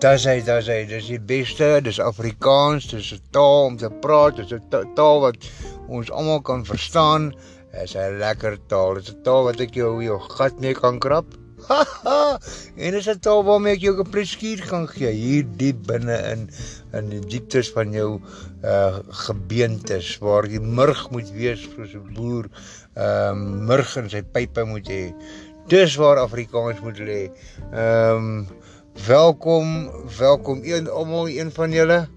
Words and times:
Dis 0.00 0.22
hy, 0.24 0.38
dis 0.40 0.68
hy, 0.72 0.78
dis 0.88 1.08
die 1.10 1.18
beste, 1.28 1.66
dis 1.84 1.98
Afrikaans, 2.00 2.86
dis 2.88 3.10
'n 3.12 3.20
taal 3.36 3.66
om 3.66 3.74
te 3.76 3.90
praat, 4.00 4.38
dis 4.38 4.54
'n 4.56 4.94
taal 4.96 5.20
wat 5.20 5.36
ons 5.88 6.08
almal 6.10 6.40
kan 6.40 6.64
verstaan. 6.64 7.34
Dis 7.74 7.92
'n 7.94 8.16
lekker 8.16 8.56
taal. 8.72 8.94
Dis 8.94 9.12
'n 9.12 9.20
taal 9.22 9.44
wat 9.44 9.60
ek 9.60 9.74
jou 9.76 10.00
jou 10.02 10.18
gat 10.38 10.56
mee 10.58 10.72
kan 10.72 10.98
krap. 10.98 11.36
en 12.84 12.90
dis 12.96 13.08
'n 13.12 13.20
taal 13.20 13.44
waarmee 13.44 13.76
ek 13.76 13.84
jou 13.84 13.94
'n 14.00 14.08
pleskuur 14.08 14.64
kan 14.70 14.88
gee 14.88 15.12
hier 15.12 15.44
diep 15.44 15.84
binne 15.84 16.16
in 16.32 16.48
in 16.96 17.10
die 17.10 17.20
dieptes 17.20 17.68
van 17.68 17.92
jou 17.92 18.22
uh 18.64 19.04
gebeentes 19.26 20.16
waar 20.24 20.48
jy 20.48 20.60
murg 20.60 21.10
moet 21.10 21.28
wees 21.36 21.68
soos 21.76 21.92
'n 21.92 22.14
boer 22.16 22.48
ehm 22.96 23.36
um, 23.36 23.66
murg 23.68 23.96
in 23.96 24.08
sy 24.08 24.22
pype 24.22 24.64
moet 24.64 24.88
hê. 24.88 25.12
Dis 25.68 25.94
waar 26.00 26.24
Afrikaans 26.24 26.80
moet 26.80 26.98
lê. 26.98 27.28
Ehm 27.72 28.16
um, 28.16 28.59
welkom, 28.94 29.90
welkom 30.18 30.60
een 30.62 30.88
almal 30.88 31.28
een 31.28 31.50
van 31.52 31.72
julle. 31.72 32.08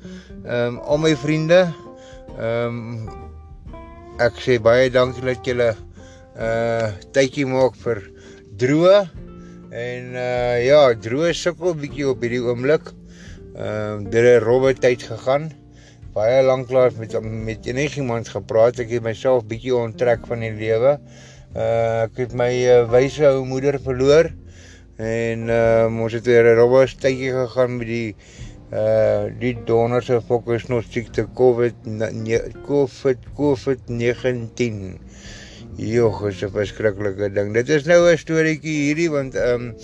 Ehm 0.45 0.65
um, 0.65 0.77
al 0.77 0.97
my 0.97 1.15
vriende. 1.15 1.73
Ehm 2.37 2.77
um, 2.77 3.09
ek 4.17 4.37
sê 4.39 4.59
baie 4.61 4.91
dankie 4.91 5.23
dat 5.25 5.45
julle 5.45 5.75
uh 6.37 6.89
tydjie 7.11 7.45
maak 7.45 7.75
vir 7.81 8.01
droë 8.57 9.07
En 9.73 10.13
uh 10.13 10.61
ja, 10.61 10.81
droë 11.01 11.31
sukkel 11.33 11.73
bietjie 11.81 12.05
op 12.05 12.21
hierdie 12.21 12.43
oomblik. 12.45 12.91
Ehm 13.57 14.03
uh, 14.05 14.11
dit 14.13 14.25
het 14.27 14.43
robbe 14.43 14.73
tyd 14.77 15.01
gegaan. 15.09 15.47
Baie 16.13 16.43
lank 16.45 16.69
lank 16.69 16.99
met 17.01 17.15
met 17.23 17.65
enigiemand 17.65 18.29
gepraat. 18.29 18.77
Ek 18.83 18.93
het 18.93 19.01
myself 19.01 19.47
bietjie 19.49 19.73
onttrek 19.73 20.27
van 20.29 20.45
die 20.45 20.53
lewe. 20.53 20.99
Uh 21.57 22.03
ek 22.03 22.21
het 22.21 22.37
my 22.37 22.51
uh, 22.53 22.83
wyse 22.91 23.25
ou 23.25 23.41
moeder 23.49 23.79
verloor. 23.81 24.29
En 24.97 25.47
uh 25.49 25.89
ons 25.89 26.13
het 26.13 26.25
weer 26.25 26.45
'n 26.45 26.58
robbe 26.58 26.86
tydjie 26.86 27.31
gegaan 27.33 27.77
met 27.77 27.88
die 27.88 28.16
uh 28.72 29.25
die 29.39 29.58
donor 29.66 30.03
se 30.03 30.22
fokus 30.22 30.67
nog 30.67 30.83
siekte 30.86 31.25
COVID 31.33 31.73
COVID 32.67 33.17
COVID-19. 33.33 34.99
Jogg, 35.77 36.27
is 36.27 36.44
'n 36.44 36.52
verskriklike 36.52 37.33
ding. 37.33 37.53
Dit 37.53 37.69
is 37.69 37.86
nou 37.86 38.11
'n 38.11 38.17
storieetjie 38.17 38.94
hierdie 38.94 39.09
want 39.09 39.36
ehm 39.36 39.53
um, 39.53 39.75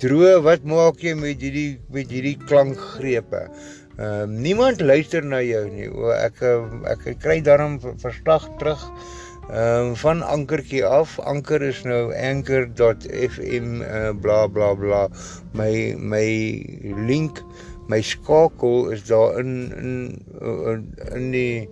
droë, 0.00 0.42
wat 0.42 0.64
maak 0.64 1.00
jy 1.00 1.14
met 1.14 1.40
hierdie 1.40 1.80
met 1.88 2.10
hierdie 2.10 2.36
klankgrepe? 2.36 3.48
Ehm 3.96 4.22
um, 4.22 4.40
niemand 4.40 4.80
luister 4.80 5.24
na 5.24 5.40
jou 5.40 5.70
nie. 5.70 5.88
O 5.88 6.12
ek 6.12 6.42
ek 6.84 7.16
kry 7.18 7.40
daarom 7.40 7.80
verslag 7.96 8.44
terug 8.58 8.84
ehm 9.50 9.86
um, 9.90 9.96
van 9.96 10.22
ankertjie 10.22 10.84
af. 10.86 11.18
Anker 11.18 11.62
is 11.62 11.82
nou 11.82 12.14
anchor.fm 12.14 13.80
uh, 13.82 14.10
bla 14.20 14.46
bla 14.46 14.74
bla. 14.74 15.08
My 15.52 15.94
my 15.98 16.28
link, 17.06 17.42
my 17.88 18.00
skakel 18.02 18.90
is 18.94 19.02
daar 19.08 19.38
in 19.38 19.72
in 19.76 19.94
in, 20.40 20.86
in 21.14 21.30
die 21.30 21.68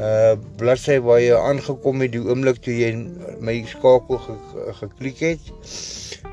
uh 0.00 0.34
bladsy 0.56 0.98
waar 1.04 1.20
jy 1.20 1.36
aangekom 1.36 2.02
het 2.02 2.12
die 2.16 2.24
oomblik 2.24 2.58
toe 2.64 2.74
jy 2.74 2.90
my 3.38 3.60
skakel 3.70 4.18
ge 4.26 4.36
geklik 4.80 5.22
het. 5.22 5.52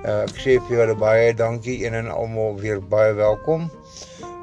Uh 0.02 0.24
ek 0.24 0.42
sê 0.42 0.58
vir 0.58 0.80
julle 0.80 0.98
baie 0.98 1.34
dankie 1.38 1.84
een 1.86 2.02
en 2.02 2.10
almal 2.10 2.58
weer 2.64 2.82
baie 2.82 3.14
welkom. 3.14 3.70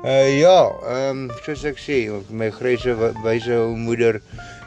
Uh 0.06 0.38
ja, 0.38 0.70
ehm 0.94 1.26
um, 1.26 1.36
soos 1.42 1.66
ek 1.68 1.82
sê, 1.82 2.04
my 2.30 2.52
gryse 2.54 2.94
wyse 3.24 3.58
moeder 3.76 4.22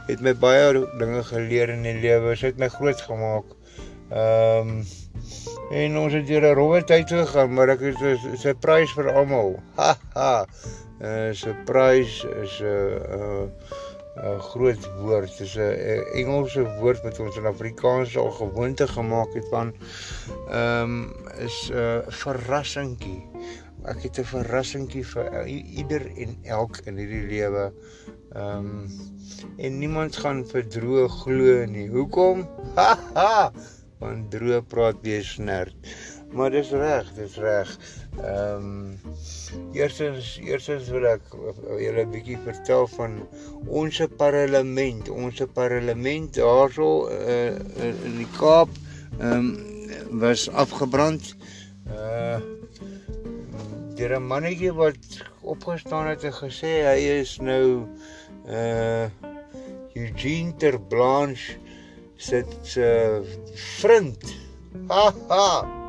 het 0.08 0.22
my 0.22 0.34
baie 0.36 0.86
dinge 1.00 1.24
geleer 1.24 1.70
in 1.70 1.84
die 1.88 2.00
lewe. 2.04 2.36
Sy 2.36 2.52
het 2.52 2.62
my 2.62 2.70
groot 2.70 3.02
gemaak. 3.02 3.56
Ehm 4.12 4.76
um, 4.76 4.84
en 5.74 5.96
ons 5.98 6.14
het 6.14 6.28
deur 6.28 6.44
'n 6.50 6.56
rowwe 6.56 6.84
tyd 6.84 7.10
gegaan, 7.10 7.54
maar 7.54 7.70
ek 7.70 7.80
het 7.80 8.02
'n 8.02 8.38
surprise 8.38 8.94
vir 8.94 9.14
almal. 9.14 9.60
Ha 9.80 9.96
ha. 10.14 10.46
uh, 11.02 11.34
Surprise 11.34 12.28
is 12.44 12.60
'n 12.60 12.66
uh, 12.66 13.18
uh 13.18 13.48
'n 14.16 14.40
groot 14.40 14.84
woord. 15.02 15.38
Dit 15.38 15.48
is 15.48 15.56
'n 15.58 16.06
Engelse 16.14 16.64
woord 16.80 17.02
wat 17.02 17.20
ons 17.20 17.38
in 17.38 17.46
Afrikaans 17.46 18.18
al 18.18 18.32
gewoonte 18.32 18.88
gemaak 18.88 19.34
het 19.34 19.48
van 19.50 19.74
ehm 20.50 20.82
um, 20.84 21.14
is 21.38 21.70
'n 21.72 21.78
uh, 21.78 21.98
verrassingkie. 22.08 23.26
Ek 23.84 24.04
het 24.04 24.20
'n 24.20 24.24
verrassingkie 24.24 25.06
vir 25.08 25.46
ieder 25.48 26.06
en 26.16 26.38
elk 26.44 26.78
in 26.86 26.98
hierdie 26.98 27.28
lewe. 27.28 27.74
Ehm 28.34 28.58
um, 28.58 28.88
en 29.58 29.76
niemand 29.78 30.16
gaan 30.18 30.40
vir 30.50 30.64
droë 30.76 31.08
glo 31.20 31.66
nie. 31.70 31.86
Hoekom? 31.94 32.48
Haha. 32.78 33.52
Want 34.02 34.32
droë 34.34 34.64
praat 34.72 35.04
weer 35.06 35.22
snert. 35.24 35.92
Maar 36.34 36.50
dis 36.56 36.72
reg, 36.74 37.12
dis 37.18 37.36
reg. 37.38 37.74
Ehm 38.24 38.66
um, 38.66 39.12
eerstens 39.78 40.32
eerstens 40.42 40.90
wil 40.96 41.06
ek 41.12 41.36
julle 41.78 42.08
'n 42.08 42.16
bietjie 42.16 42.40
vertel 42.48 42.88
van 42.96 43.20
ons 43.68 44.02
parlement, 44.18 45.10
ons 45.10 45.44
parlement 45.54 46.34
daarso 46.34 46.90
uh, 47.14 47.54
in 48.10 48.18
die 48.18 48.32
Kaap 48.40 48.74
ehm 49.20 49.30
um, 49.30 49.54
was 50.26 50.50
afgebrand. 50.50 51.36
Uh 51.86 52.42
deur 53.94 54.18
'n 54.18 54.26
mannetjie 54.28 54.74
wat 54.74 54.98
opgestaan 55.42 56.08
het 56.08 56.24
en 56.24 56.34
gesê 56.34 56.72
hy 56.88 57.00
is 57.22 57.38
nou 57.38 57.86
uh 58.48 59.08
Eugene 59.94 60.56
Terblanche 60.58 61.58
se 62.16 62.46
uh, 62.78 63.22
vriend. 63.54 64.36
Ha 64.88 65.14
ha. 65.28 65.82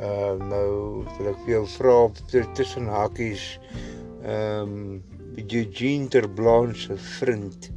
Ehm 0.00 0.40
uh, 0.40 0.48
nou 0.48 1.04
wil 1.16 1.28
ek 1.32 1.38
vir 1.44 1.52
jou 1.54 1.66
vra 1.76 1.96
tussen 2.56 2.88
hakies 2.92 3.44
ehm 4.24 4.72
um, 4.72 5.02
Eugene 5.36 6.08
Terblanche 6.08 6.86
se 6.86 6.96
vriend. 7.18 7.70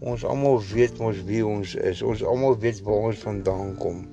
Ons 0.00 0.24
almal 0.24 0.60
weet 0.70 0.98
mos 1.02 1.22
wie 1.26 1.42
ons 1.46 1.74
is. 1.74 2.02
Ons 2.02 2.22
almal 2.22 2.58
weet 2.62 2.82
waar 2.86 3.10
ons 3.10 3.24
vandaan 3.26 3.74
kom. 3.80 4.04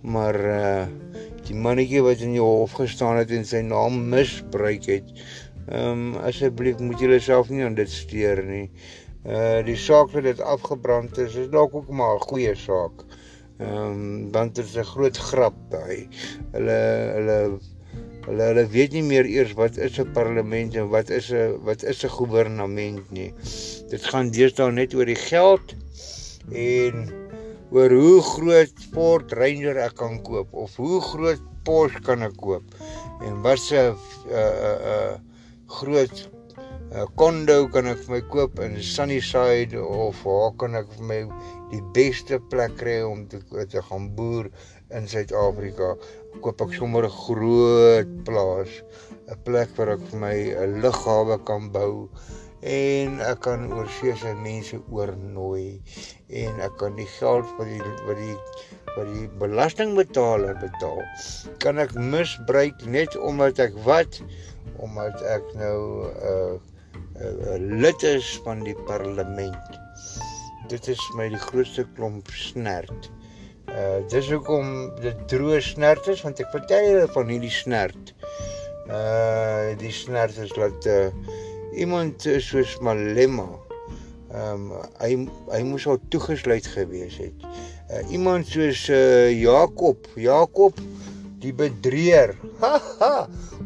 Maar 0.00 0.38
uh, 0.40 0.86
die 1.48 1.56
mannetjie 1.56 2.00
wat 2.04 2.22
in 2.24 2.36
die 2.36 2.44
hof 2.44 2.78
gestaan 2.78 3.18
het 3.20 3.32
en 3.34 3.44
sy 3.48 3.60
naam 3.66 3.98
misbruik 4.12 4.88
het. 4.88 5.12
Ehm 5.68 6.14
um, 6.14 6.16
asseblief 6.24 6.78
moet 6.80 7.00
julle 7.02 7.18
self 7.20 7.50
nie 7.52 7.64
aan 7.64 7.74
dit 7.76 7.90
steur 7.92 8.40
nie. 8.44 8.70
Uh, 9.28 9.58
die 9.66 9.76
saak 9.76 10.14
wat 10.14 10.24
dit 10.24 10.40
afgebrand 10.40 11.18
is, 11.20 11.34
is 11.36 11.50
dalk 11.52 11.74
ook 11.76 11.90
maar 11.92 12.14
'n 12.16 12.28
goeie 12.30 12.54
saak. 12.56 13.04
Ehm 13.58 13.74
um, 13.74 14.30
want 14.32 14.54
dit 14.54 14.64
is 14.64 14.78
'n 14.78 14.88
groot 14.94 15.18
grap 15.30 15.58
daai. 15.70 16.08
Hulle 16.54 16.78
hulle 17.16 17.38
hulle 18.28 18.48
hulle 18.50 18.64
weet 18.72 18.92
nie 18.96 19.02
meer 19.02 19.28
eers 19.28 19.52
wat 19.60 19.76
is 19.76 20.00
'n 20.00 20.12
parlement 20.12 20.74
en 20.74 20.88
wat 20.88 21.10
is 21.10 21.30
'n 21.32 21.60
wat 21.68 21.82
is 21.82 22.04
'n 22.04 22.16
regering 22.16 23.04
nie. 23.10 23.32
Dit 23.90 24.04
gaan 24.04 24.30
deesdae 24.30 24.72
net 24.72 24.94
oor 24.94 25.04
die 25.04 25.20
geld 25.28 25.74
en 26.52 27.08
oor 27.70 27.90
hoe 27.90 28.20
groot 28.22 28.76
Ford 28.92 29.32
Ranger 29.32 29.76
ek 29.76 29.94
kan 30.00 30.22
koop 30.22 30.52
of 30.52 30.76
hoe 30.76 31.00
groot 31.00 31.42
Porsche 31.64 32.00
kan 32.00 32.22
ek 32.22 32.36
koop 32.40 32.64
en 33.20 33.42
wat 33.42 33.58
se 33.58 33.76
uh, 33.76 33.96
uh, 34.32 34.78
uh, 34.92 35.16
groot 35.68 36.28
kondo 37.20 37.66
kan 37.68 37.86
ek 37.90 37.98
vir 38.06 38.14
my 38.14 38.20
koop 38.32 38.60
in 38.64 38.78
Sunnyside 38.80 39.76
of 39.76 40.22
waar 40.24 40.54
kan 40.60 40.76
ek 40.78 40.88
vir 40.96 41.04
my 41.10 41.18
die 41.68 41.82
beste 41.92 42.38
plek 42.48 42.78
kry 42.80 43.02
om 43.04 43.26
te 43.28 43.42
te 43.68 43.82
gaan 43.90 44.08
boer 44.16 44.48
in 44.96 45.08
Suid-Afrika. 45.12 45.92
Koop 46.40 46.64
ek 46.64 46.72
sommer 46.78 47.04
'n 47.04 47.12
groot 47.12 48.10
plaas, 48.24 48.72
'n 49.28 49.36
plek 49.44 49.76
waar 49.76 49.92
ek 49.96 50.02
vir 50.10 50.20
my 50.24 50.36
'n 50.64 50.80
lughawe 50.80 51.36
kan 51.44 51.68
bou 51.72 52.08
en 52.62 53.20
ek 53.20 53.40
kan 53.40 53.68
oorseese 53.72 54.34
mense 54.42 54.80
oornooi 54.90 55.80
en 56.28 56.60
ek 56.60 56.74
kan 56.78 56.96
die 56.96 57.10
geld 57.18 57.46
vir 57.58 57.66
die 57.66 57.92
vir 58.06 58.16
die 58.24 58.36
vir 58.96 59.06
die 59.14 59.28
belastingbetaler 59.38 60.56
betaal. 60.58 61.04
Kan 61.62 61.78
ek 61.78 61.92
misbruik 61.94 62.80
net 62.86 63.14
omdat 63.16 63.58
ek 63.58 63.76
wat 63.84 64.22
omdat 64.78 65.22
ek 65.22 65.52
nou 65.54 65.78
'n 66.06 66.14
uh, 66.32 66.54
uh, 67.20 67.26
uh, 67.26 67.58
lid 67.82 68.02
is 68.02 68.40
van 68.44 68.64
die 68.64 68.76
parlement 68.86 69.78
dit 70.68 70.88
is 70.92 71.00
my 71.16 71.28
die 71.32 71.40
grootste 71.40 71.84
klomp 71.96 72.28
snert. 72.34 73.08
Uh 73.68 74.00
dis 74.12 74.28
hoekom 74.32 74.90
dit 75.02 75.24
droë 75.30 75.60
snert 75.64 76.08
is 76.12 76.22
want 76.24 76.40
ek 76.40 76.50
vertel 76.54 76.88
julle 76.88 77.06
van 77.14 77.32
hierdie 77.32 77.52
snert. 77.52 78.12
Uh 78.88 79.76
die 79.80 79.92
snert 79.94 80.36
is 80.40 80.52
dat 80.56 80.88
uh 80.88 81.08
iemand 81.78 82.24
soos 82.44 82.76
Malema 82.84 83.48
ehm 84.28 84.68
um, 84.68 84.86
hy 85.00 85.12
hy 85.54 85.62
moes 85.64 85.86
al 85.88 86.00
toegesluit 86.12 86.66
gewees 86.74 87.16
het. 87.20 87.44
Uh 87.88 88.04
iemand 88.12 88.48
soos 88.48 88.86
uh 88.92 89.28
Jakob, 89.32 90.08
Jakob 90.20 90.80
die 91.42 91.54
bedrieër. 91.54 92.34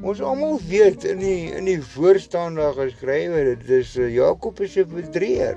Ons 0.03 0.21
almal 0.21 0.59
weet 0.69 1.05
in 1.05 1.21
die 1.23 1.53
in 1.57 1.69
die 1.71 1.81
voorstaande 1.95 2.73
geskrywe 2.77 3.45
dit 3.53 3.69
is 3.81 3.97
uh, 3.97 4.09
Jakob 4.13 4.61
is 4.61 4.77
'n 4.77 4.89
bedrieër. 4.93 5.57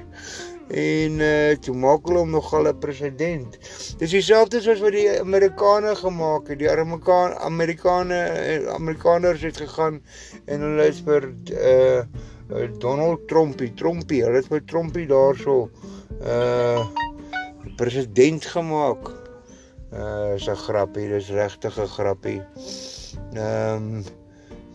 en 0.73 1.19
uh 1.21 1.53
toe 1.61 1.75
maak 1.77 2.07
hulle 2.09 2.23
hom 2.23 2.31
nogal 2.33 2.67
'n 2.67 2.79
president. 2.79 3.57
Dis 3.99 4.11
dieselfde 4.11 4.61
soos 4.61 4.81
wat 4.81 4.95
die 4.97 5.09
Amerikaners 5.19 5.99
gemaak 5.99 6.47
het. 6.49 6.59
Die 6.59 6.69
Amerikaan 6.69 7.37
Amerikane 7.37 8.65
Amerikaners 8.73 9.41
het 9.41 9.57
gegaan 9.57 10.01
en 10.45 10.61
hulle 10.61 10.87
is 10.87 11.01
vir 11.05 11.29
uh 11.53 12.01
Donald 12.79 13.27
Trumpie, 13.27 13.73
Trumpie, 13.73 14.23
hulle 14.23 14.37
het 14.37 14.47
vir 14.47 14.65
Trumpie 14.65 15.07
daarso 15.07 15.69
uh 16.21 16.85
president 17.77 18.45
gemaak. 18.45 19.24
Uh 19.95 20.35
is 20.35 20.47
'n 20.47 20.55
grappie, 20.55 21.07
dis 21.07 21.29
regtig 21.29 21.77
'n 21.79 21.87
grappie. 21.87 22.41
Ehm 23.33 23.75
um, 23.75 24.03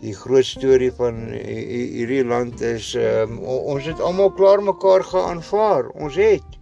die 0.01 0.15
groot 0.17 0.45
storie 0.45 0.91
van 0.97 1.27
hierdie 1.29 2.23
land 2.25 2.61
is 2.61 2.95
um, 2.97 3.37
ons 3.45 3.85
het 3.85 3.99
almal 4.01 4.31
klaar 4.33 4.63
mekaar 4.63 5.03
geaanvaar. 5.05 5.91
Ons 5.93 6.15
het 6.17 6.57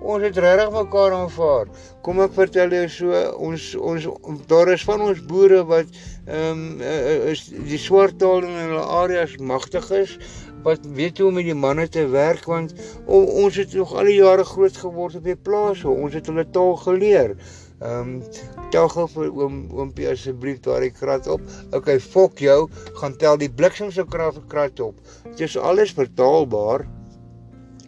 ons 0.00 0.22
het 0.24 0.36
regtig 0.36 0.72
mekaar 0.72 1.12
aanvaar. 1.12 1.68
Kom 2.02 2.20
ek 2.24 2.32
vertel 2.34 2.72
jou 2.74 2.86
so 2.88 3.20
ons 3.48 3.66
ons 3.76 4.08
daar 4.48 4.72
is 4.72 4.84
van 4.88 5.04
ons 5.04 5.20
boere 5.28 5.60
wat 5.68 5.92
ehm 6.26 6.64
um, 6.80 6.80
is 7.28 7.44
die 7.52 7.82
swart 7.82 8.16
taal 8.18 8.40
in 8.48 8.56
hulle 8.56 8.86
areas 9.02 9.36
magtig 9.36 9.90
is 10.00 10.16
wat 10.62 10.86
weet 10.96 11.18
hoe 11.18 11.28
om 11.28 11.34
met 11.34 11.46
die 11.48 11.58
manne 11.58 11.88
te 11.88 12.06
werk 12.08 12.44
want 12.46 12.74
o, 13.06 13.20
ons 13.44 13.56
het 13.58 13.74
nog 13.74 13.94
al 13.98 14.08
die 14.10 14.18
jare 14.20 14.44
groot 14.46 14.76
geword 14.76 15.18
op 15.18 15.24
die 15.26 15.36
plaas. 15.36 15.84
Ons 15.84 16.14
het 16.18 16.30
hulle 16.30 16.46
taal 16.54 16.76
geleer. 16.86 17.36
Ehm 17.82 18.00
um, 18.00 18.22
tel 18.70 18.88
gou 18.88 19.04
vir 19.10 19.30
oom 19.34 19.56
oompie 19.74 20.08
asseblief 20.08 20.60
daai 20.62 20.90
krat 20.94 21.26
op. 21.26 21.42
OK, 21.74 21.88
fok 22.00 22.38
jou, 22.38 22.58
gaan 23.00 23.16
tel 23.18 23.38
die 23.40 23.50
bliksem 23.50 23.90
se 23.90 24.04
krag 24.08 24.38
krat 24.48 24.80
op. 24.80 24.98
Dit 25.32 25.48
is 25.48 25.56
alles 25.58 25.94
vertaalbaar. 25.98 26.86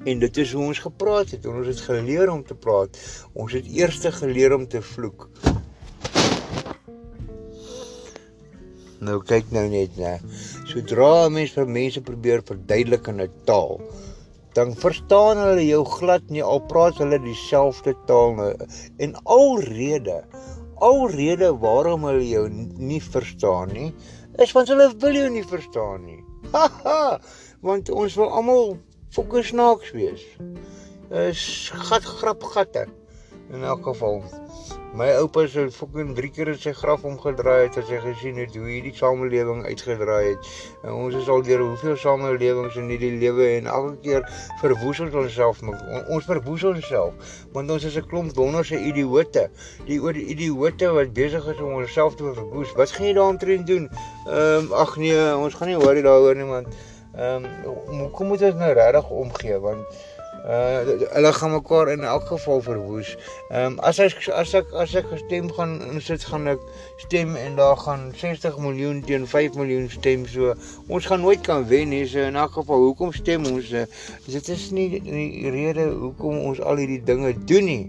En 0.05 0.19
dit 0.21 0.37
is 0.37 0.53
hoe 0.53 0.67
ons 0.67 0.79
gepraat 0.85 1.31
het. 1.33 1.47
Ons 1.47 1.71
het 1.71 1.81
geleer 1.81 2.29
om 2.33 2.43
te 2.45 2.55
praat. 2.55 2.99
Ons 3.33 3.55
het 3.57 3.69
eers 3.71 4.03
geleer 4.19 4.53
om 4.53 4.67
te 4.69 4.83
vloek. 4.83 5.29
Nou 9.05 9.21
kyk 9.21 9.51
nou 9.53 9.65
net, 9.69 9.97
né? 10.01 10.19
Sodra 10.71 11.27
'n 11.27 11.33
mens 11.33 11.53
vir 11.53 11.67
mense 11.69 12.01
probeer 12.01 12.43
verduidelik 12.51 13.09
in 13.13 13.21
'n 13.21 13.31
taal, 13.45 13.81
dan 14.55 14.75
verstaan 14.79 15.41
hulle 15.43 15.65
jou 15.67 15.83
glad 15.97 16.29
nie 16.31 16.43
al 16.43 16.63
praat 16.71 16.99
hulle 17.03 17.19
dieselfde 17.23 17.95
taal 18.09 18.37
nou. 18.39 18.53
En 19.03 19.17
alrede 19.25 20.23
alrede 20.85 21.51
waarom 21.63 22.05
hulle 22.09 22.27
jou 22.29 22.45
nie 22.51 23.03
verstaan 23.03 23.73
nie 23.73 23.91
is 24.43 24.53
want 24.55 24.71
hulle 24.73 24.89
wil 25.03 25.15
jou 25.15 25.29
nie 25.31 25.45
verstaan 25.47 26.07
nie. 26.07 26.21
Haha 26.53 27.19
want 27.65 27.91
ons 27.91 28.19
wil 28.21 28.31
almal 28.31 28.77
fokus 29.15 29.53
naaks 29.55 29.95
wees. 29.95 30.25
Is 31.11 31.71
gat 31.89 32.07
grap 32.19 32.43
gatte 32.55 32.87
in 33.53 33.63
elk 33.63 33.87
geval 33.87 34.23
My 34.95 35.09
oupa 35.19 35.49
se 35.49 35.71
fucking 35.75 36.13
drie 36.15 36.29
keer 36.31 36.53
in 36.53 36.59
sy 36.63 36.71
graf 36.79 37.03
omgedraai 37.09 37.65
het 37.65 37.81
as 37.81 37.89
hy 37.91 37.97
gesien 37.99 38.37
het 38.39 38.53
hoe 38.55 38.69
hierdie 38.69 38.93
samelewing 38.95 39.65
uitgedraai 39.67 40.29
het. 40.29 40.51
En 40.85 40.93
ons 40.95 41.17
is 41.19 41.31
al 41.35 41.43
deur 41.43 41.65
hoeveel 41.65 41.97
samelewings 41.99 42.79
in 42.79 42.93
hierdie 42.93 43.11
lewe 43.19 43.49
en 43.57 43.67
elke 43.73 43.97
keer 44.05 44.23
verwoes 44.61 45.01
ons 45.03 45.19
onsself. 45.25 45.65
Ons 45.67 46.31
verwoes 46.31 46.69
onsself 46.71 47.35
want 47.57 47.75
ons 47.75 47.89
is 47.91 47.99
'n 47.99 48.07
klomp 48.07 48.39
donderse 48.39 48.79
idioote. 48.79 49.49
Die 49.91 49.99
oor 49.99 50.15
die 50.15 50.29
idioote 50.31 50.95
wat 50.95 51.13
besig 51.13 51.43
is 51.43 51.59
om 51.59 51.75
onsself 51.83 52.15
te 52.15 52.31
verwoes. 52.31 52.79
Wat 52.79 52.95
gaan 52.95 53.07
jy 53.11 53.19
daaroor 53.19 53.67
doen? 53.67 53.91
Ehm 54.31 54.71
um, 54.71 54.73
ag 54.73 54.97
nee, 54.97 55.19
ons 55.35 55.55
gaan 55.55 55.75
nie 55.75 55.83
worry 55.83 56.07
daaroor 56.07 56.39
nie 56.39 56.47
want 56.47 56.71
ehm 57.19 57.51
um, 57.67 57.99
hoekom 57.99 58.31
moet 58.31 58.43
ons 58.43 58.63
nou 58.63 58.73
regtig 58.73 59.11
omgee 59.11 59.59
want 59.59 59.87
Uh 60.45 60.85
hulle 61.15 61.33
gaan 61.33 61.51
mekaar 61.51 61.89
in 61.89 62.03
elk 62.05 62.27
geval 62.27 62.61
verwoes. 62.63 63.17
Ehm 63.49 63.65
um, 63.65 63.79
as 63.79 63.99
ek 63.99 64.29
as 64.29 64.53
ek 64.55 64.73
as 64.77 64.93
ek 64.95 65.07
gestem 65.09 65.49
gaan 65.57 65.79
insit 65.89 66.25
gaan 66.29 66.45
ek 66.53 66.61
stem 67.01 67.33
en 67.41 67.57
daar 67.57 67.79
gaan 67.81 68.11
60 68.13 68.59
miljoen 68.61 69.01
teen 69.09 69.25
5 69.27 69.57
miljoen 69.57 69.89
stem 69.91 70.27
so. 70.29 70.53
Ons 70.89 71.09
gaan 71.09 71.25
nooit 71.25 71.41
kan 71.41 71.65
wen 71.71 71.89
nie. 71.89 72.05
So 72.07 72.21
in 72.21 72.37
elk 72.37 72.53
geval 72.61 72.85
hoekom 72.85 73.17
stem 73.17 73.49
ons? 73.49 73.73
Uh, 73.73 73.87
dit 74.29 74.49
is 74.53 74.69
nie 74.71 75.01
die 75.01 75.51
rede 75.51 75.89
hoekom 75.89 76.37
ons 76.53 76.61
al 76.61 76.77
hierdie 76.77 77.01
dinge 77.01 77.33
doen 77.49 77.65
nie. 77.65 77.85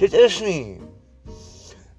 Dit 0.00 0.16
is 0.16 0.40
nie. 0.40 0.80